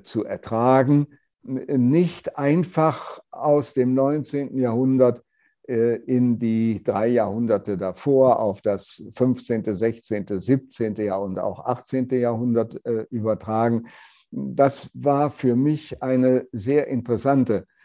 [0.04, 1.08] zu ertragen,
[1.42, 4.56] nicht einfach aus dem 19.
[4.58, 5.22] Jahrhundert
[5.68, 10.96] äh, in die drei Jahrhunderte davor auf das 15., 16., 17.
[10.96, 12.08] Jahr und auch 18.
[12.10, 13.86] Jahrhundert äh, übertragen.
[14.30, 17.77] Das war für mich eine sehr interessante äh,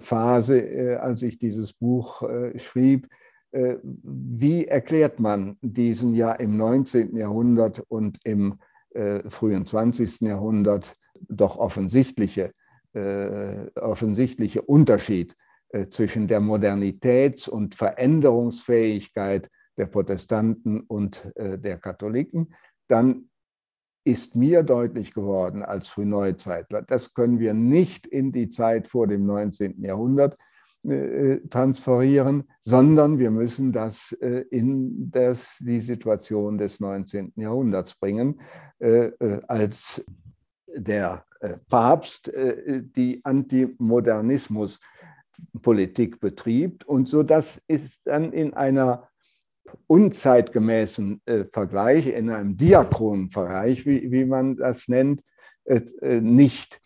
[0.00, 2.22] Phase, als ich dieses Buch
[2.56, 3.08] schrieb.
[3.52, 7.16] Wie erklärt man diesen ja im 19.
[7.16, 8.58] Jahrhundert und im
[9.28, 10.20] frühen 20.
[10.22, 10.94] Jahrhundert
[11.28, 12.52] doch offensichtliche
[12.96, 15.36] äh, offensichtliche Unterschied
[15.68, 22.54] äh, zwischen der Modernitäts- und Veränderungsfähigkeit der Protestanten und äh, der Katholiken,
[22.88, 23.28] dann
[24.06, 29.26] ist mir deutlich geworden als Frühneuzeitler, das können wir nicht in die Zeit vor dem
[29.26, 29.82] 19.
[29.82, 30.36] Jahrhundert
[31.50, 37.32] transferieren, sondern wir müssen das in das, die Situation des 19.
[37.34, 38.40] Jahrhunderts bringen,
[39.48, 40.04] als
[40.76, 49.08] der äh, Papst äh, die Antimodernismuspolitik betrieb und so das ist dann in einer
[49.86, 55.22] unzeitgemäßen äh, Vergleich, in einem diachronen Vergleich, wie, wie man das nennt,
[56.20, 56.80] nicht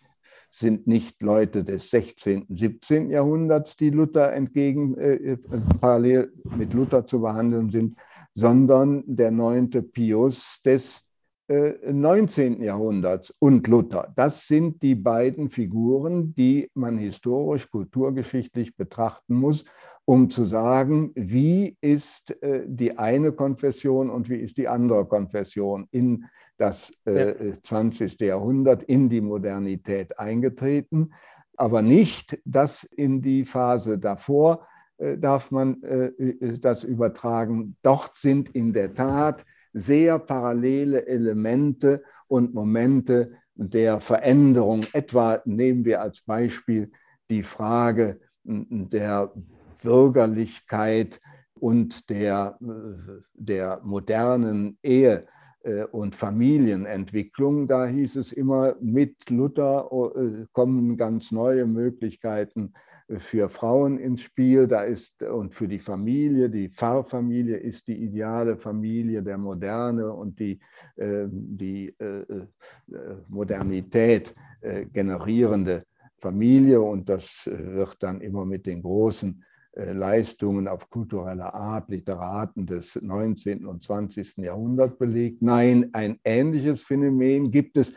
[0.50, 3.10] sind nicht Leute des 16., 17.
[3.10, 5.36] Jahrhunderts, die Luther entgegen äh,
[5.80, 7.96] parallel mit Luther zu behandeln sind,
[8.34, 11.04] sondern der neunte Pius des
[11.48, 12.62] 19.
[12.62, 14.12] Äh, Jahrhunderts und Luther.
[14.16, 19.64] Das sind die beiden Figuren, die man historisch, kulturgeschichtlich betrachten muss,
[20.10, 25.86] um zu sagen, wie ist äh, die eine Konfession und wie ist die andere Konfession
[25.92, 26.24] in
[26.58, 26.92] das
[27.62, 28.20] 20.
[28.20, 31.12] Äh, Jahrhundert, in die Modernität eingetreten,
[31.56, 34.66] aber nicht das in die Phase davor
[35.16, 35.78] darf man
[36.60, 37.76] das übertragen.
[37.80, 44.84] Dort sind in der Tat sehr parallele Elemente und Momente der Veränderung.
[44.92, 46.90] Etwa nehmen wir als Beispiel
[47.30, 49.32] die Frage der
[49.82, 51.20] Bürgerlichkeit
[51.54, 52.58] und der,
[53.34, 55.26] der modernen Ehe
[55.62, 57.66] äh, und Familienentwicklung.
[57.66, 62.72] Da hieß es immer, mit Luther äh, kommen ganz neue Möglichkeiten
[63.18, 68.56] für Frauen ins Spiel, da ist und für die Familie, die Pfarrfamilie ist die ideale
[68.56, 70.60] Familie der Moderne und die,
[70.96, 72.46] äh, die äh, äh,
[73.28, 75.84] Modernität äh, generierende
[76.18, 81.90] Familie und das äh, wird dann immer mit den großen äh, Leistungen auf kultureller Art,
[81.90, 83.66] Literaten des 19.
[83.66, 84.38] und 20.
[84.38, 85.42] Jahrhunderts belegt.
[85.42, 87.94] Nein, ein ähnliches Phänomen gibt es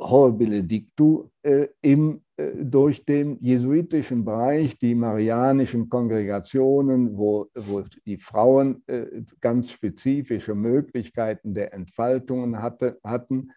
[0.00, 8.16] Hor Benedictu äh, im, äh, durch den jesuitischen Bereich, die marianischen Kongregationen, wo, wo die
[8.16, 9.06] Frauen äh,
[9.40, 13.52] ganz spezifische Möglichkeiten der Entfaltungen hatte, hatten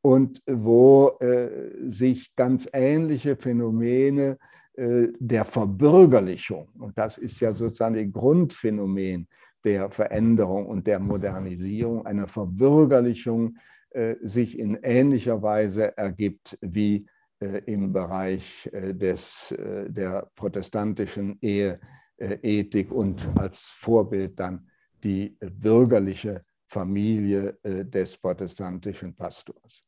[0.00, 7.96] und wo äh, sich ganz ähnliche Phänomene äh, der Verbürgerlichung, und das ist ja sozusagen
[7.96, 9.28] ein Grundphänomen
[9.64, 13.56] der Veränderung und der Modernisierung, eine Verbürgerlichung
[13.90, 17.06] äh, sich in ähnlicher Weise ergibt wie
[17.40, 24.66] äh, im Bereich äh, des, der protestantischen Eheethik und als Vorbild dann
[25.04, 29.84] die bürgerliche Familie des protestantischen Pastors.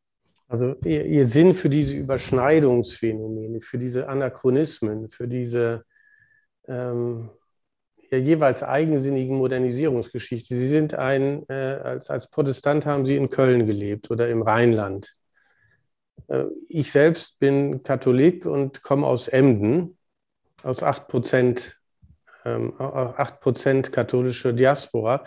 [0.48, 5.84] Also ihr, ihr Sinn für diese Überschneidungsphänomene, für diese Anachronismen, für diese
[6.68, 7.30] ähm,
[8.10, 10.56] ja jeweils eigensinnigen Modernisierungsgeschichte.
[10.56, 15.14] Sie sind ein, äh, als, als Protestant haben Sie in Köln gelebt oder im Rheinland.
[16.28, 19.96] Äh, ich selbst bin Katholik und komme aus Emden,
[20.62, 21.80] aus 8 Prozent,
[22.44, 25.24] ähm, 8 Prozent Diaspora.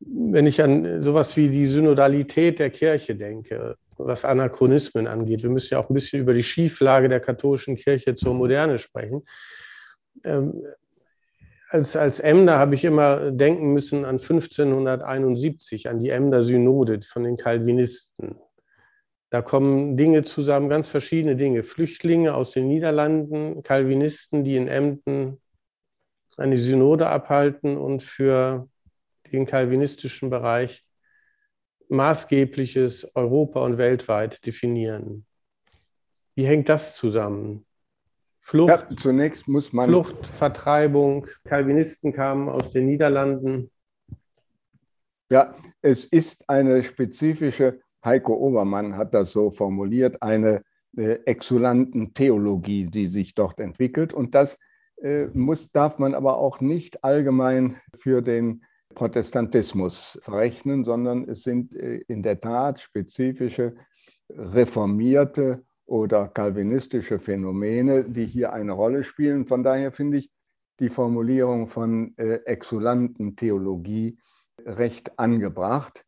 [0.00, 3.76] Wenn ich an sowas wie die Synodalität der Kirche denke,
[4.06, 8.14] was Anachronismen angeht, wir müssen ja auch ein bisschen über die Schieflage der katholischen Kirche
[8.14, 9.22] zur Moderne sprechen.
[10.24, 10.62] Ähm,
[11.68, 17.24] als, als Emder habe ich immer denken müssen an 1571, an die Emder Synode von
[17.24, 18.36] den Calvinisten.
[19.30, 21.62] Da kommen Dinge zusammen, ganz verschiedene Dinge.
[21.62, 25.40] Flüchtlinge aus den Niederlanden, Calvinisten, die in Emden
[26.36, 28.68] eine Synode abhalten und für
[29.32, 30.84] den calvinistischen Bereich
[31.92, 35.24] maßgebliches Europa und weltweit definieren.
[36.34, 37.66] Wie hängt das zusammen?
[38.40, 39.88] Flucht, ja, zunächst muss man.
[39.88, 43.70] Flucht, Vertreibung, Calvinisten kamen aus den Niederlanden.
[45.30, 50.62] Ja, es ist eine spezifische Heiko Obermann hat das so formuliert, eine
[50.96, 54.12] äh, Exulanten-Theologie, die sich dort entwickelt.
[54.12, 54.58] Und das
[54.96, 58.64] äh, muss, darf man aber auch nicht allgemein für den
[58.94, 63.74] Protestantismus verrechnen, sondern es sind äh, in der Tat spezifische
[64.30, 69.46] reformierte oder kalvinistische Phänomene, die hier eine Rolle spielen.
[69.46, 70.30] Von daher finde ich
[70.80, 74.18] die Formulierung von äh, Exulanten-Theologie
[74.64, 76.04] recht angebracht.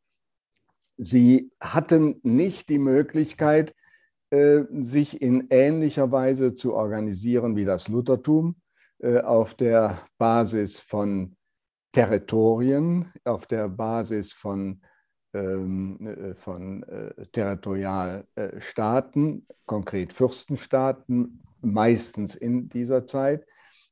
[0.96, 3.74] Sie hatten nicht die Möglichkeit,
[4.30, 8.56] äh, sich in ähnlicher Weise zu organisieren wie das Luthertum
[9.02, 11.36] auf der Basis von
[11.94, 14.80] Territorien, auf der Basis von,
[15.32, 16.84] ähm, äh, von
[17.32, 23.46] Territorialstaaten, konkret Fürstenstaaten, meistens in dieser Zeit,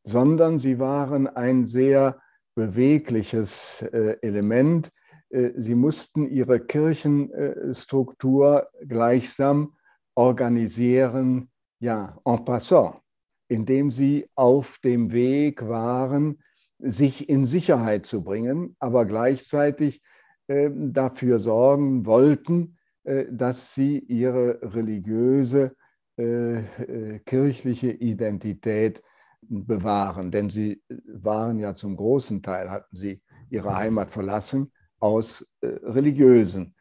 [0.04, 2.20] sondern sie waren ein sehr
[2.54, 3.80] bewegliches
[4.20, 4.92] Element,
[5.32, 9.74] äh, sie mussten ihre Kirchenstruktur gleichsam
[10.14, 11.50] organisieren,
[11.80, 12.96] ja, en passant,
[13.48, 16.42] indem sie auf dem Weg waren,
[16.82, 20.02] sich in Sicherheit zu bringen, aber gleichzeitig
[20.48, 25.76] äh, dafür sorgen wollten, äh, dass sie ihre religiöse,
[26.18, 29.02] äh, äh kirchliche Identität
[29.42, 30.30] bewahren.
[30.30, 36.74] Denn sie waren ja zum großen Teil, hatten sie ihre Heimat verlassen aus religiösen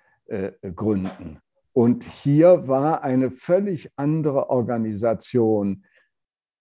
[0.75, 1.39] Gründen.
[1.73, 5.83] Und hier war eine völlig andere Organisation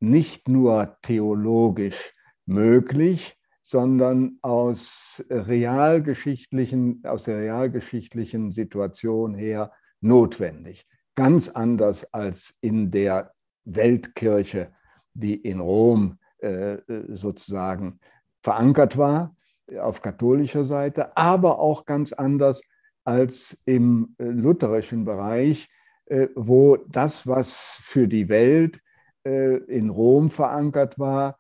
[0.01, 2.15] nicht nur theologisch
[2.51, 10.87] möglich, sondern aus realgeschichtlichen, aus der realgeschichtlichen Situation her notwendig.
[11.15, 13.33] Ganz anders als in der
[13.65, 14.73] Weltkirche,
[15.15, 16.79] die in Rom äh,
[17.09, 18.01] sozusagen
[18.43, 19.37] verankert war
[19.81, 22.61] auf katholischer Seite, aber auch ganz anders
[23.05, 25.69] als im äh, lutherischen Bereich,
[26.07, 28.81] äh, wo das, was für die Welt
[29.25, 31.40] äh, in Rom verankert war,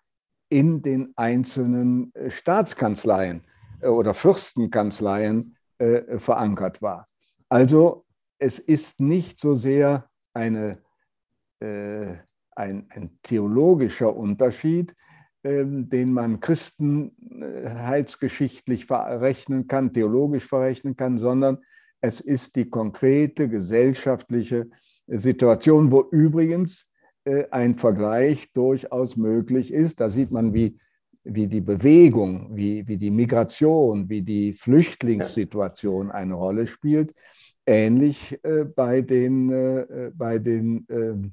[0.50, 3.42] in den einzelnen Staatskanzleien
[3.82, 5.56] oder Fürstenkanzleien
[6.18, 7.08] verankert war.
[7.48, 8.04] Also
[8.38, 10.76] es ist nicht so sehr eine,
[11.60, 12.20] ein,
[12.56, 14.94] ein theologischer Unterschied,
[15.42, 21.60] ähm, den man christenheitsgeschichtlich verrechnen kann, theologisch verrechnen kann, sondern
[22.02, 24.68] es ist die konkrete gesellschaftliche
[25.06, 26.86] Situation, wo übrigens äh,
[27.50, 30.00] ein Vergleich durchaus möglich ist.
[30.00, 30.78] Da sieht man, wie,
[31.24, 37.14] wie die Bewegung, wie, wie die Migration, wie die Flüchtlingssituation eine Rolle spielt.
[37.66, 41.32] Ähnlich äh, bei den, äh, bei den ähm,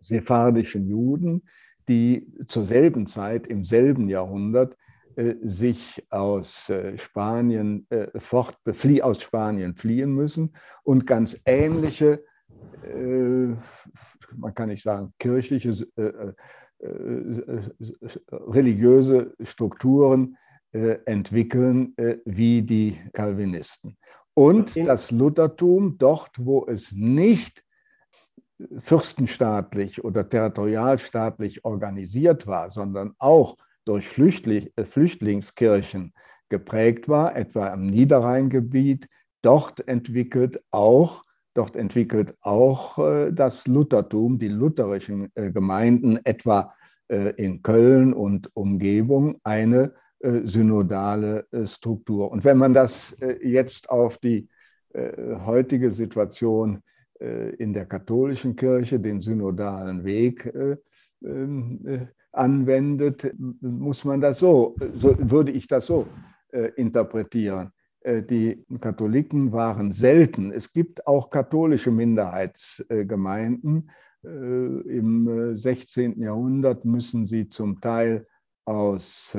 [0.00, 1.42] sephardischen Juden,
[1.88, 4.76] die zur selben Zeit, im selben Jahrhundert,
[5.16, 8.58] äh, sich aus äh, Spanien äh, fort,
[9.02, 12.22] aus Spanien fliehen müssen und ganz ähnliche,
[14.36, 15.86] man kann nicht sagen, kirchliche,
[18.30, 20.36] religiöse Strukturen
[20.72, 23.96] entwickeln wie die Calvinisten.
[24.34, 27.64] Und das Luthertum, dort, wo es nicht
[28.80, 36.12] fürstenstaatlich oder territorialstaatlich organisiert war, sondern auch durch Flüchtling, äh, Flüchtlingskirchen
[36.48, 39.08] geprägt war, etwa im Niederrheingebiet,
[39.42, 41.22] dort entwickelt auch,
[41.54, 46.74] dort entwickelt auch äh, das Luthertum, die lutherischen äh, Gemeinden, etwa
[47.08, 52.32] äh, in Köln und Umgebung, eine synodale Struktur.
[52.32, 54.48] Und wenn man das jetzt auf die
[54.92, 56.82] heutige Situation
[57.20, 60.76] in der katholischen Kirche den synodalen Weg äh,
[61.24, 66.06] ähm, äh, anwendet, muss man das so, so würde ich das so
[66.76, 67.72] interpretieren.
[68.00, 70.52] Äh, die Katholiken waren selten.
[70.52, 73.90] Es gibt auch katholische Minderheitsgemeinden.
[74.24, 76.20] Äh, Im 16.
[76.20, 78.26] Jahrhundert müssen sie zum Teil
[78.64, 79.34] aus,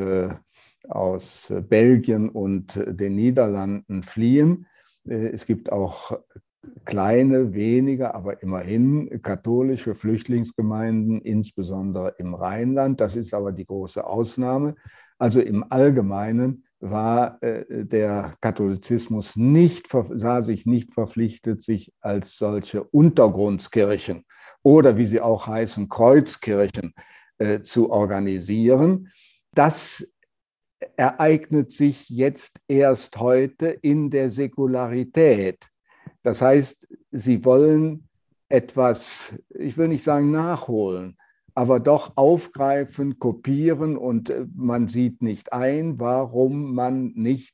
[0.88, 4.66] aus Belgien und den Niederlanden fliehen.
[5.03, 6.20] Es gibt auch
[6.86, 12.99] kleine, wenige, aber immerhin katholische Flüchtlingsgemeinden, insbesondere im Rheinland.
[12.99, 14.74] Das ist aber die große Ausnahme.
[15.20, 22.84] Also im Allgemeinen war äh, der Katholizismus nicht, sah sich nicht verpflichtet, sich als solche
[22.84, 24.25] Untergrundskirchen
[24.63, 26.93] oder wie sie auch heißen, Kreuzkirchen
[27.38, 29.11] äh, zu organisieren.
[29.53, 30.05] Das
[30.95, 35.67] ereignet sich jetzt erst heute in der Säkularität.
[36.23, 38.07] Das heißt, sie wollen
[38.47, 41.17] etwas, ich will nicht sagen nachholen,
[41.60, 47.53] aber doch aufgreifen, kopieren und äh, man sieht nicht ein, warum man nicht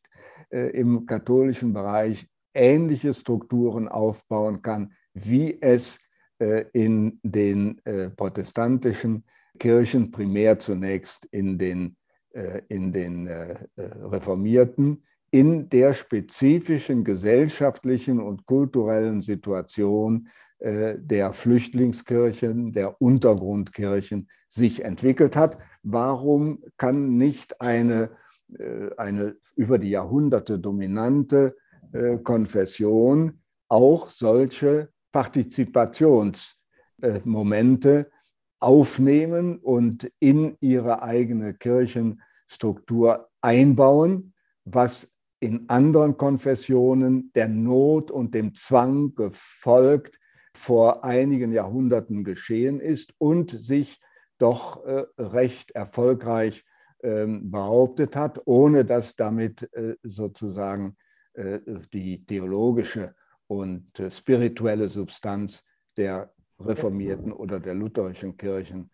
[0.51, 5.99] äh, im katholischen Bereich ähnliche Strukturen aufbauen kann, wie es
[6.37, 7.81] äh, in den
[8.15, 9.23] protestantischen
[9.57, 11.95] Kirchen, primär zunächst in den,
[12.67, 13.27] in den
[13.77, 20.27] Reformierten, in der spezifischen gesellschaftlichen und kulturellen Situation
[20.59, 25.57] der Flüchtlingskirchen, der Untergrundkirchen sich entwickelt hat.
[25.83, 28.11] Warum kann nicht eine,
[28.57, 31.55] äh, eine über die Jahrhunderte dominante
[31.91, 38.09] äh, Konfession auch solche Partizipationsmomente
[38.59, 44.33] aufnehmen und in ihre eigene Kirchenstruktur einbauen,
[44.63, 50.19] was in anderen Konfessionen der Not und dem Zwang gefolgt
[50.55, 53.99] vor einigen Jahrhunderten geschehen ist und sich
[54.37, 56.65] doch äh, recht erfolgreich
[56.99, 60.97] äh, behauptet hat, ohne dass damit äh, sozusagen
[61.33, 61.59] äh,
[61.93, 63.13] die theologische
[63.47, 65.63] und spirituelle Substanz
[65.97, 68.89] der reformierten oder der lutherischen Kirchen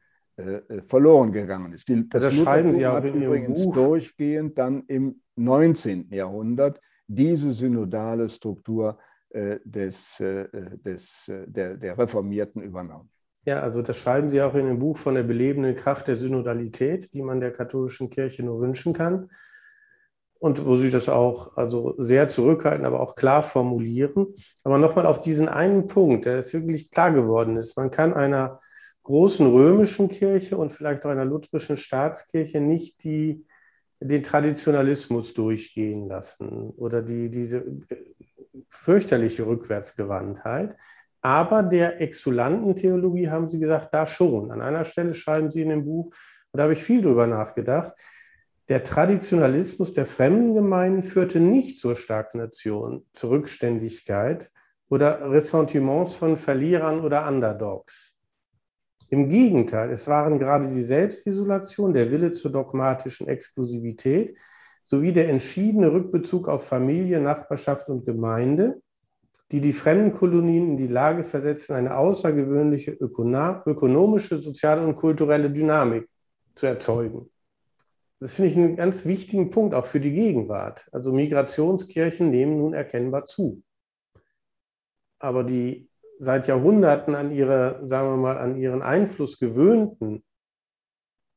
[0.87, 1.87] verloren gegangen ist.
[2.09, 6.09] Das, das schreiben Sie in übrigens durchgehend dann im 19.
[6.09, 8.97] Jahrhundert diese synodale Struktur
[9.33, 13.09] des, äh, des, der, der Reformierten übernommen.
[13.45, 17.11] Ja, also das schreiben Sie auch in dem Buch von der belebenden Kraft der Synodalität,
[17.13, 19.31] die man der katholischen Kirche nur wünschen kann.
[20.39, 24.27] Und wo Sie das auch also sehr zurückhalten, aber auch klar formulieren.
[24.63, 27.77] Aber nochmal auf diesen einen Punkt, der jetzt wirklich klar geworden ist.
[27.77, 28.59] Man kann einer
[29.03, 33.45] großen römischen Kirche und vielleicht auch einer lutherischen Staatskirche nicht die,
[33.99, 37.63] den Traditionalismus durchgehen lassen oder die, diese
[38.69, 40.75] fürchterliche Rückwärtsgewandtheit.
[41.21, 44.51] Aber der Exulantentheologie haben Sie gesagt, da schon.
[44.51, 46.13] An einer Stelle schreiben Sie in dem Buch,
[46.51, 47.93] und da habe ich viel drüber nachgedacht,
[48.69, 54.49] der Traditionalismus der Fremdengemeinden führte nicht zur Stagnation, zur Rückständigkeit
[54.89, 58.13] oder Ressentiments von Verlierern oder Underdogs.
[59.09, 64.37] Im Gegenteil, es waren gerade die Selbstisolation, der Wille zur dogmatischen Exklusivität
[64.81, 68.81] sowie der entschiedene Rückbezug auf Familie, Nachbarschaft und Gemeinde,
[69.51, 76.09] die die Fremdenkolonien in die Lage versetzten, eine außergewöhnliche ökonomische, soziale und kulturelle Dynamik
[76.55, 77.29] zu erzeugen.
[78.19, 80.87] Das finde ich einen ganz wichtigen Punkt auch für die Gegenwart.
[80.91, 83.63] Also Migrationskirchen nehmen nun erkennbar zu.
[85.19, 90.23] Aber die seit Jahrhunderten an ihre, sagen wir mal, an ihren Einfluss gewöhnten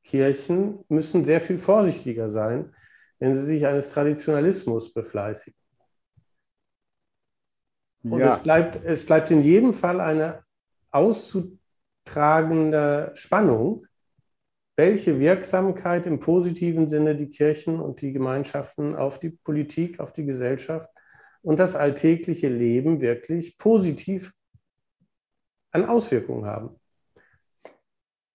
[0.05, 2.74] Kirchen müssen sehr viel vorsichtiger sein,
[3.19, 5.59] wenn sie sich eines Traditionalismus befleißigen.
[8.05, 8.35] Und ja.
[8.35, 10.45] es, bleibt, es bleibt in jedem Fall eine
[10.91, 13.87] auszutragende Spannung,
[14.77, 20.27] welche Wirksamkeit im positiven Sinne die Kirchen und die Gemeinschaften auf die Politik, auf die
[20.27, 20.91] Gesellschaft
[21.43, 24.35] und das alltägliche Leben wirklich positiv
[25.71, 26.77] an Auswirkungen haben.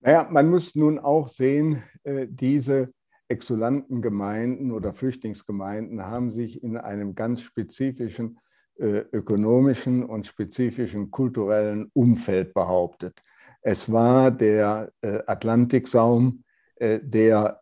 [0.01, 2.93] Naja, man muss nun auch sehen, äh, diese
[3.29, 8.39] exulanten Gemeinden oder Flüchtlingsgemeinden haben sich in einem ganz spezifischen
[8.77, 13.21] äh, ökonomischen und spezifischen kulturellen Umfeld behauptet.
[13.61, 16.43] Es war der äh, Atlantiksaum,
[16.81, 17.59] der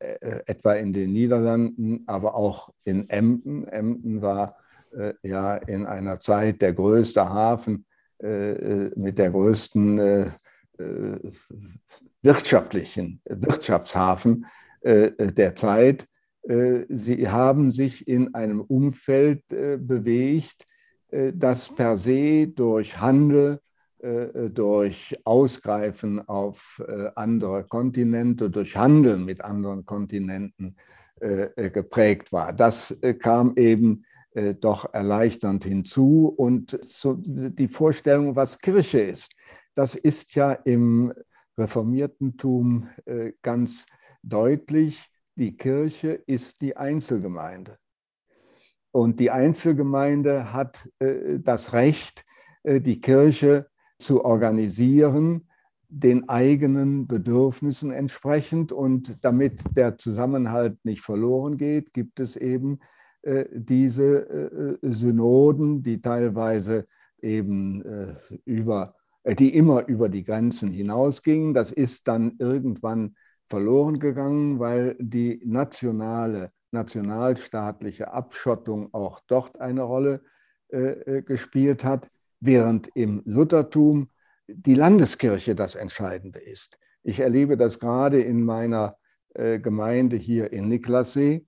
[0.48, 4.58] etwa in den Niederlanden, aber auch in Emden, Emden war
[5.24, 7.88] ja in einer Zeit der größte Hafen
[8.24, 10.32] äh, äh, mit der größten äh,
[12.24, 14.48] wirtschaftlichen Wirtschaftshafen
[14.84, 16.08] der Zeit.
[16.90, 20.66] Sie haben sich in einem Umfeld bewegt,
[21.10, 23.60] das per se durch Handel
[24.54, 26.82] durch Ausgreifen auf
[27.16, 30.76] andere Kontinente, durch Handel mit anderen Kontinenten
[31.56, 32.54] geprägt war.
[32.54, 34.06] Das kam eben
[34.62, 36.28] doch erleichternd hinzu.
[36.28, 36.80] Und
[37.26, 39.32] die Vorstellung, was Kirche ist,
[39.74, 41.12] das ist ja im
[41.58, 42.88] Reformiertentum
[43.42, 43.88] ganz
[44.24, 45.10] deutlich.
[45.36, 47.78] Die Kirche ist die Einzelgemeinde.
[48.98, 52.26] Und die Einzelgemeinde hat äh, das Recht,
[52.64, 53.68] äh, die Kirche
[54.00, 55.48] zu organisieren,
[55.90, 58.72] den eigenen Bedürfnissen entsprechend.
[58.72, 62.80] Und damit der Zusammenhalt nicht verloren geht, gibt es eben
[63.22, 66.88] äh, diese Synoden, die teilweise
[67.22, 67.84] eben
[68.46, 68.96] über,
[69.26, 71.54] die immer über die Grenzen hinausgingen.
[71.54, 73.16] Das ist dann irgendwann
[73.50, 80.22] verloren gegangen, weil die nationale nationalstaatliche Abschottung auch dort eine Rolle
[80.70, 84.10] äh, äh, gespielt hat, während im Luthertum
[84.48, 86.78] die Landeskirche das Entscheidende ist.
[87.04, 88.98] Ich erlebe das gerade in meiner
[89.34, 91.46] äh, Gemeinde hier in Niklassee.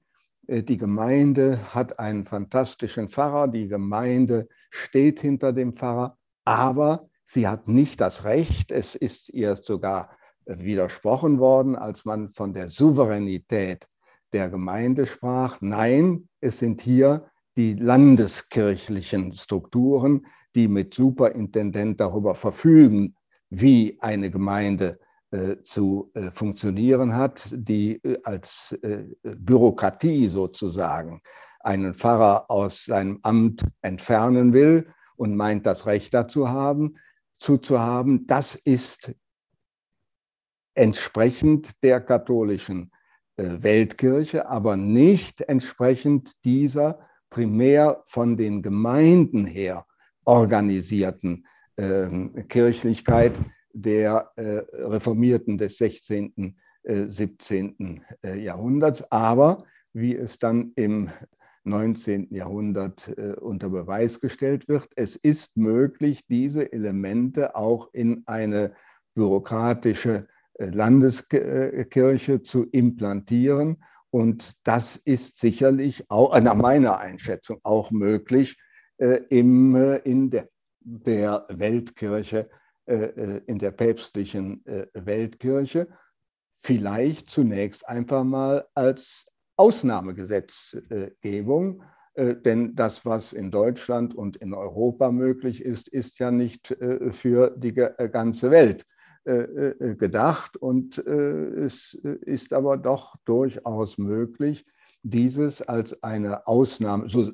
[0.48, 7.48] Äh, die Gemeinde hat einen fantastischen Pfarrer, die Gemeinde steht hinter dem Pfarrer, aber sie
[7.48, 10.18] hat nicht das Recht, es ist ihr sogar
[10.58, 13.88] widersprochen worden, als man von der Souveränität
[14.34, 15.58] der Gemeinde sprach.
[15.62, 20.26] Nein, es sind hier die landeskirchlichen Strukturen,
[20.56, 23.16] die mit Superintendent darüber verfügen,
[23.50, 25.00] wie eine Gemeinde
[25.32, 31.22] äh, zu äh, funktionieren hat, die äh, als äh, Bürokratie sozusagen
[31.60, 36.96] einen Pfarrer aus seinem Amt entfernen will und meint, das Recht dazu haben,
[37.38, 38.26] zuzuhaben.
[38.28, 39.14] Das ist
[40.76, 42.92] entsprechend der katholischen
[43.38, 47.00] äh, Weltkirche, aber nicht entsprechend dieser
[47.30, 49.86] primär von den Gemeinden her
[50.26, 51.46] organisierten
[51.76, 52.10] äh,
[52.48, 53.40] Kirchlichkeit
[53.74, 58.04] der äh, Reformierten des 16., äh, 17.
[58.24, 59.10] Äh, Jahrhunderts.
[59.12, 59.64] Aber
[59.94, 61.10] wie es dann im
[61.66, 62.34] 19.
[62.34, 63.10] Jahrhundert
[63.42, 68.74] unter Beweis gestellt wird, es ist möglich, diese Elemente auch in eine
[69.14, 70.28] bürokratische
[70.60, 73.84] Landeskirche zu implantieren.
[74.12, 78.58] Und das ist sicherlich auch nach meiner Einschätzung auch möglich
[78.98, 80.50] äh, im, äh, in der,
[80.80, 82.50] der Weltkirche,
[82.86, 85.88] äh, in der päpstlichen Weltkirche.
[86.58, 91.84] Vielleicht zunächst einfach mal als Ausnahmegesetzgebung,
[92.18, 96.76] denn das, was in Deutschland und in Europa möglich ist, ist ja nicht
[97.12, 98.86] für die ganze Welt äh, äh,
[99.26, 104.66] gedacht und äh, es ist aber doch durchaus möglich,
[105.04, 107.32] dieses als eine Ausnahme, so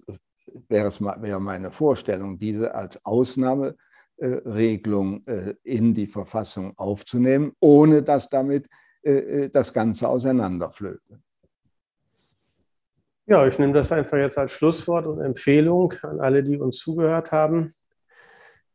[0.67, 5.25] wäre es wäre meine Vorstellung, diese als Ausnahmeregelung
[5.63, 8.67] in die Verfassung aufzunehmen, ohne dass damit
[9.03, 11.19] das Ganze auseinanderflöge.
[13.27, 17.31] Ja, ich nehme das einfach jetzt als Schlusswort und Empfehlung an alle, die uns zugehört
[17.31, 17.73] haben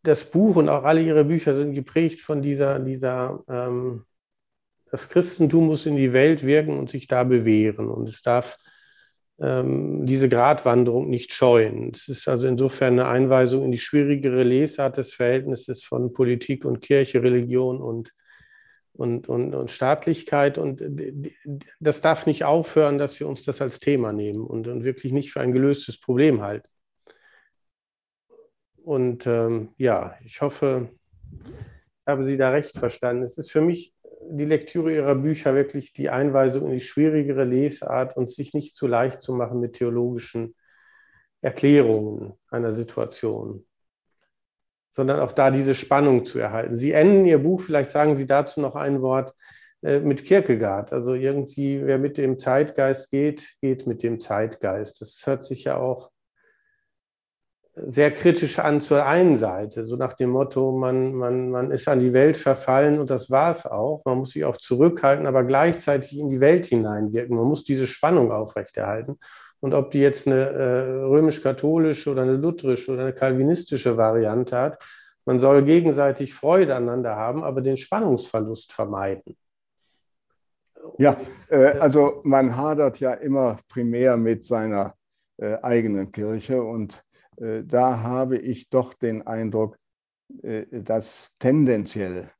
[0.03, 4.05] das Buch und auch alle ihre Bücher sind geprägt von dieser, dieser ähm,
[4.91, 7.89] das Christentum muss in die Welt wirken und sich da bewähren.
[7.89, 8.57] Und es darf
[9.41, 11.93] ähm, diese Gratwanderung nicht scheuen.
[11.95, 16.81] Es ist also insofern eine Einweisung in die schwierigere Lesart des Verhältnisses von Politik und
[16.81, 18.13] Kirche, Religion und,
[18.93, 20.59] und, und, und Staatlichkeit.
[20.59, 20.83] Und
[21.79, 25.33] das darf nicht aufhören, dass wir uns das als Thema nehmen und, und wirklich nicht
[25.33, 26.69] für ein gelöstes Problem halten.
[28.91, 30.89] Und ähm, ja, ich hoffe,
[31.31, 33.23] ich habe Sie da recht verstanden.
[33.23, 33.95] Es ist für mich
[34.29, 38.89] die Lektüre Ihrer Bücher wirklich die Einweisung in die schwierigere Lesart und sich nicht zu
[38.89, 40.57] leicht zu machen mit theologischen
[41.41, 43.65] Erklärungen einer Situation,
[44.91, 46.77] sondern auch da diese Spannung zu erhalten.
[46.77, 49.37] Sie enden Ihr Buch, vielleicht sagen Sie dazu noch ein Wort,
[49.83, 50.93] äh, mit Kierkegaard.
[50.93, 55.01] Also irgendwie, wer mit dem Zeitgeist geht, geht mit dem Zeitgeist.
[55.01, 56.11] Das hört sich ja auch
[57.87, 62.01] sehr kritisch an zur einen Seite, so nach dem Motto, man, man, man ist an
[62.01, 64.03] die Welt verfallen und das war es auch.
[64.05, 67.37] Man muss sich auch zurückhalten, aber gleichzeitig in die Welt hineinwirken.
[67.37, 69.19] Man muss diese Spannung aufrechterhalten.
[69.61, 74.79] Und ob die jetzt eine äh, römisch-katholische oder eine lutherische oder eine kalvinistische Variante hat,
[75.27, 79.37] man soll gegenseitig Freude aneinander haben, aber den Spannungsverlust vermeiden.
[80.99, 81.19] Ja,
[81.49, 84.95] äh, also man hadert ja immer primär mit seiner
[85.37, 87.03] äh, eigenen Kirche und
[87.41, 89.79] da habe ich doch den Eindruck,
[90.43, 92.31] äh, dass tendenziell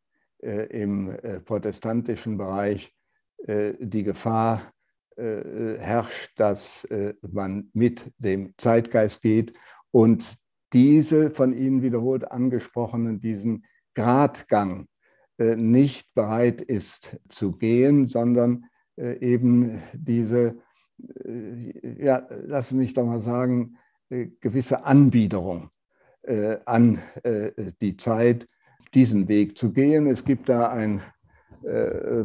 [0.43, 2.95] äh, im protestantischen Bereich
[3.43, 4.71] die Gefahr
[5.17, 6.87] herrscht, dass
[7.23, 9.55] man mit dem Zeitgeist geht
[9.93, 10.35] und
[10.75, 14.89] diese von Ihnen wiederholt angesprochenen, diesen Gradgang
[15.39, 18.67] nicht bereit ist zu gehen, sondern
[18.99, 20.59] eben diese,
[21.25, 23.79] ja, lassen mich doch mal sagen,
[24.41, 25.71] gewisse Anbiederung
[26.67, 27.01] an
[27.81, 28.47] die Zeit,
[28.93, 30.07] diesen Weg zu gehen.
[30.07, 31.01] Es gibt da ein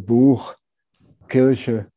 [0.05, 0.55] Buch
[1.27, 1.87] Kirche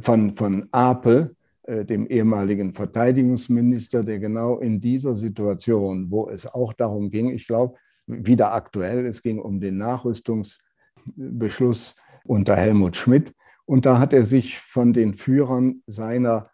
[0.00, 1.36] von, von Apel,
[1.68, 7.46] äh, dem ehemaligen Verteidigungsminister, der genau in dieser Situation, wo es auch darum ging, ich
[7.46, 11.94] glaube, wieder aktuell, es ging um den Nachrüstungsbeschluss
[12.24, 13.34] unter Helmut Schmidt.
[13.66, 16.48] Und da hat er sich von den Führern seiner äh,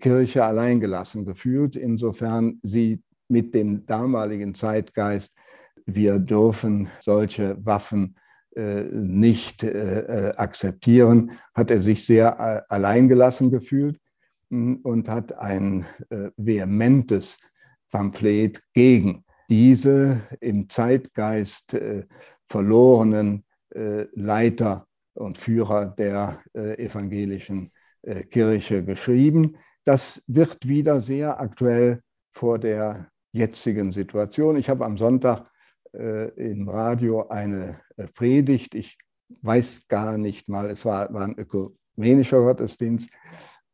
[0.00, 5.32] Kirche alleingelassen gefühlt, insofern sie mit dem damaligen Zeitgeist,
[5.84, 8.16] wir dürfen solche Waffen
[8.54, 13.98] äh, nicht akzeptieren, hat er sich sehr alleingelassen gefühlt
[14.50, 17.38] und hat ein äh, vehementes
[17.90, 22.04] Pamphlet gegen diese im Zeitgeist äh,
[22.48, 27.72] verlorenen äh, Leiter und Führer der äh, evangelischen
[28.02, 29.56] äh, Kirche geschrieben.
[29.86, 34.56] Das wird wieder sehr aktuell vor der jetzigen Situation.
[34.56, 35.48] Ich habe am Sonntag
[35.94, 37.80] äh, im Radio eine
[38.14, 38.98] Predigt, ich
[39.42, 43.08] weiß gar nicht mal, es war, war ein ökumenischer Gottesdienst,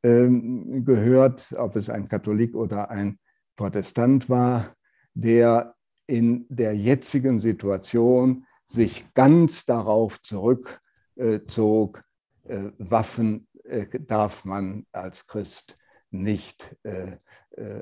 [0.03, 3.19] ähm, gehört, ob es ein Katholik oder ein
[3.57, 4.77] Protestant war,
[5.15, 5.75] der
[6.07, 12.05] in der jetzigen Situation sich ganz darauf zurückzog,
[12.45, 15.79] äh, Waffen äh, darf man als Christ
[16.13, 17.17] nicht äh,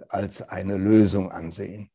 [0.08, 1.90] als eine Lösung ansehen.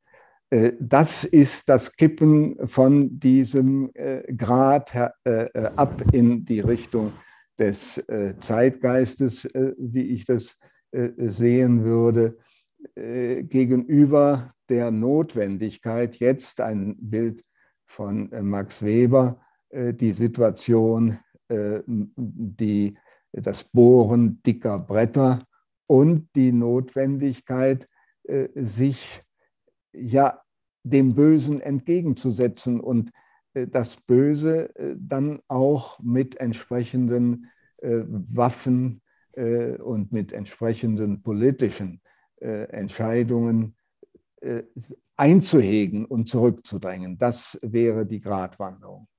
[0.80, 3.92] Das ist das Kippen von diesem
[4.38, 7.12] Grad ab in die Richtung
[7.58, 10.58] des äh, Zeitgeistes, äh, wie ich das
[10.92, 12.38] äh, sehen würde,
[12.96, 17.44] gegenüber der Notwendigkeit, jetzt ein Bild
[17.88, 19.42] von Max Weber,
[19.74, 21.18] die Situation,
[21.50, 22.96] die,
[23.32, 25.48] das Bohren dicker Bretter
[25.88, 27.88] und die Notwendigkeit,
[28.56, 29.22] sich
[29.94, 30.42] ja
[30.86, 33.12] dem Bösen entgegenzusetzen und
[33.56, 39.02] äh, das Böse äh, dann auch mit entsprechenden äh, Waffen
[39.38, 42.00] und mit entsprechenden politischen
[42.40, 43.76] Entscheidungen
[45.18, 47.18] einzuhegen und zurückzudrängen.
[47.18, 49.10] Das wäre die Gratwanderung.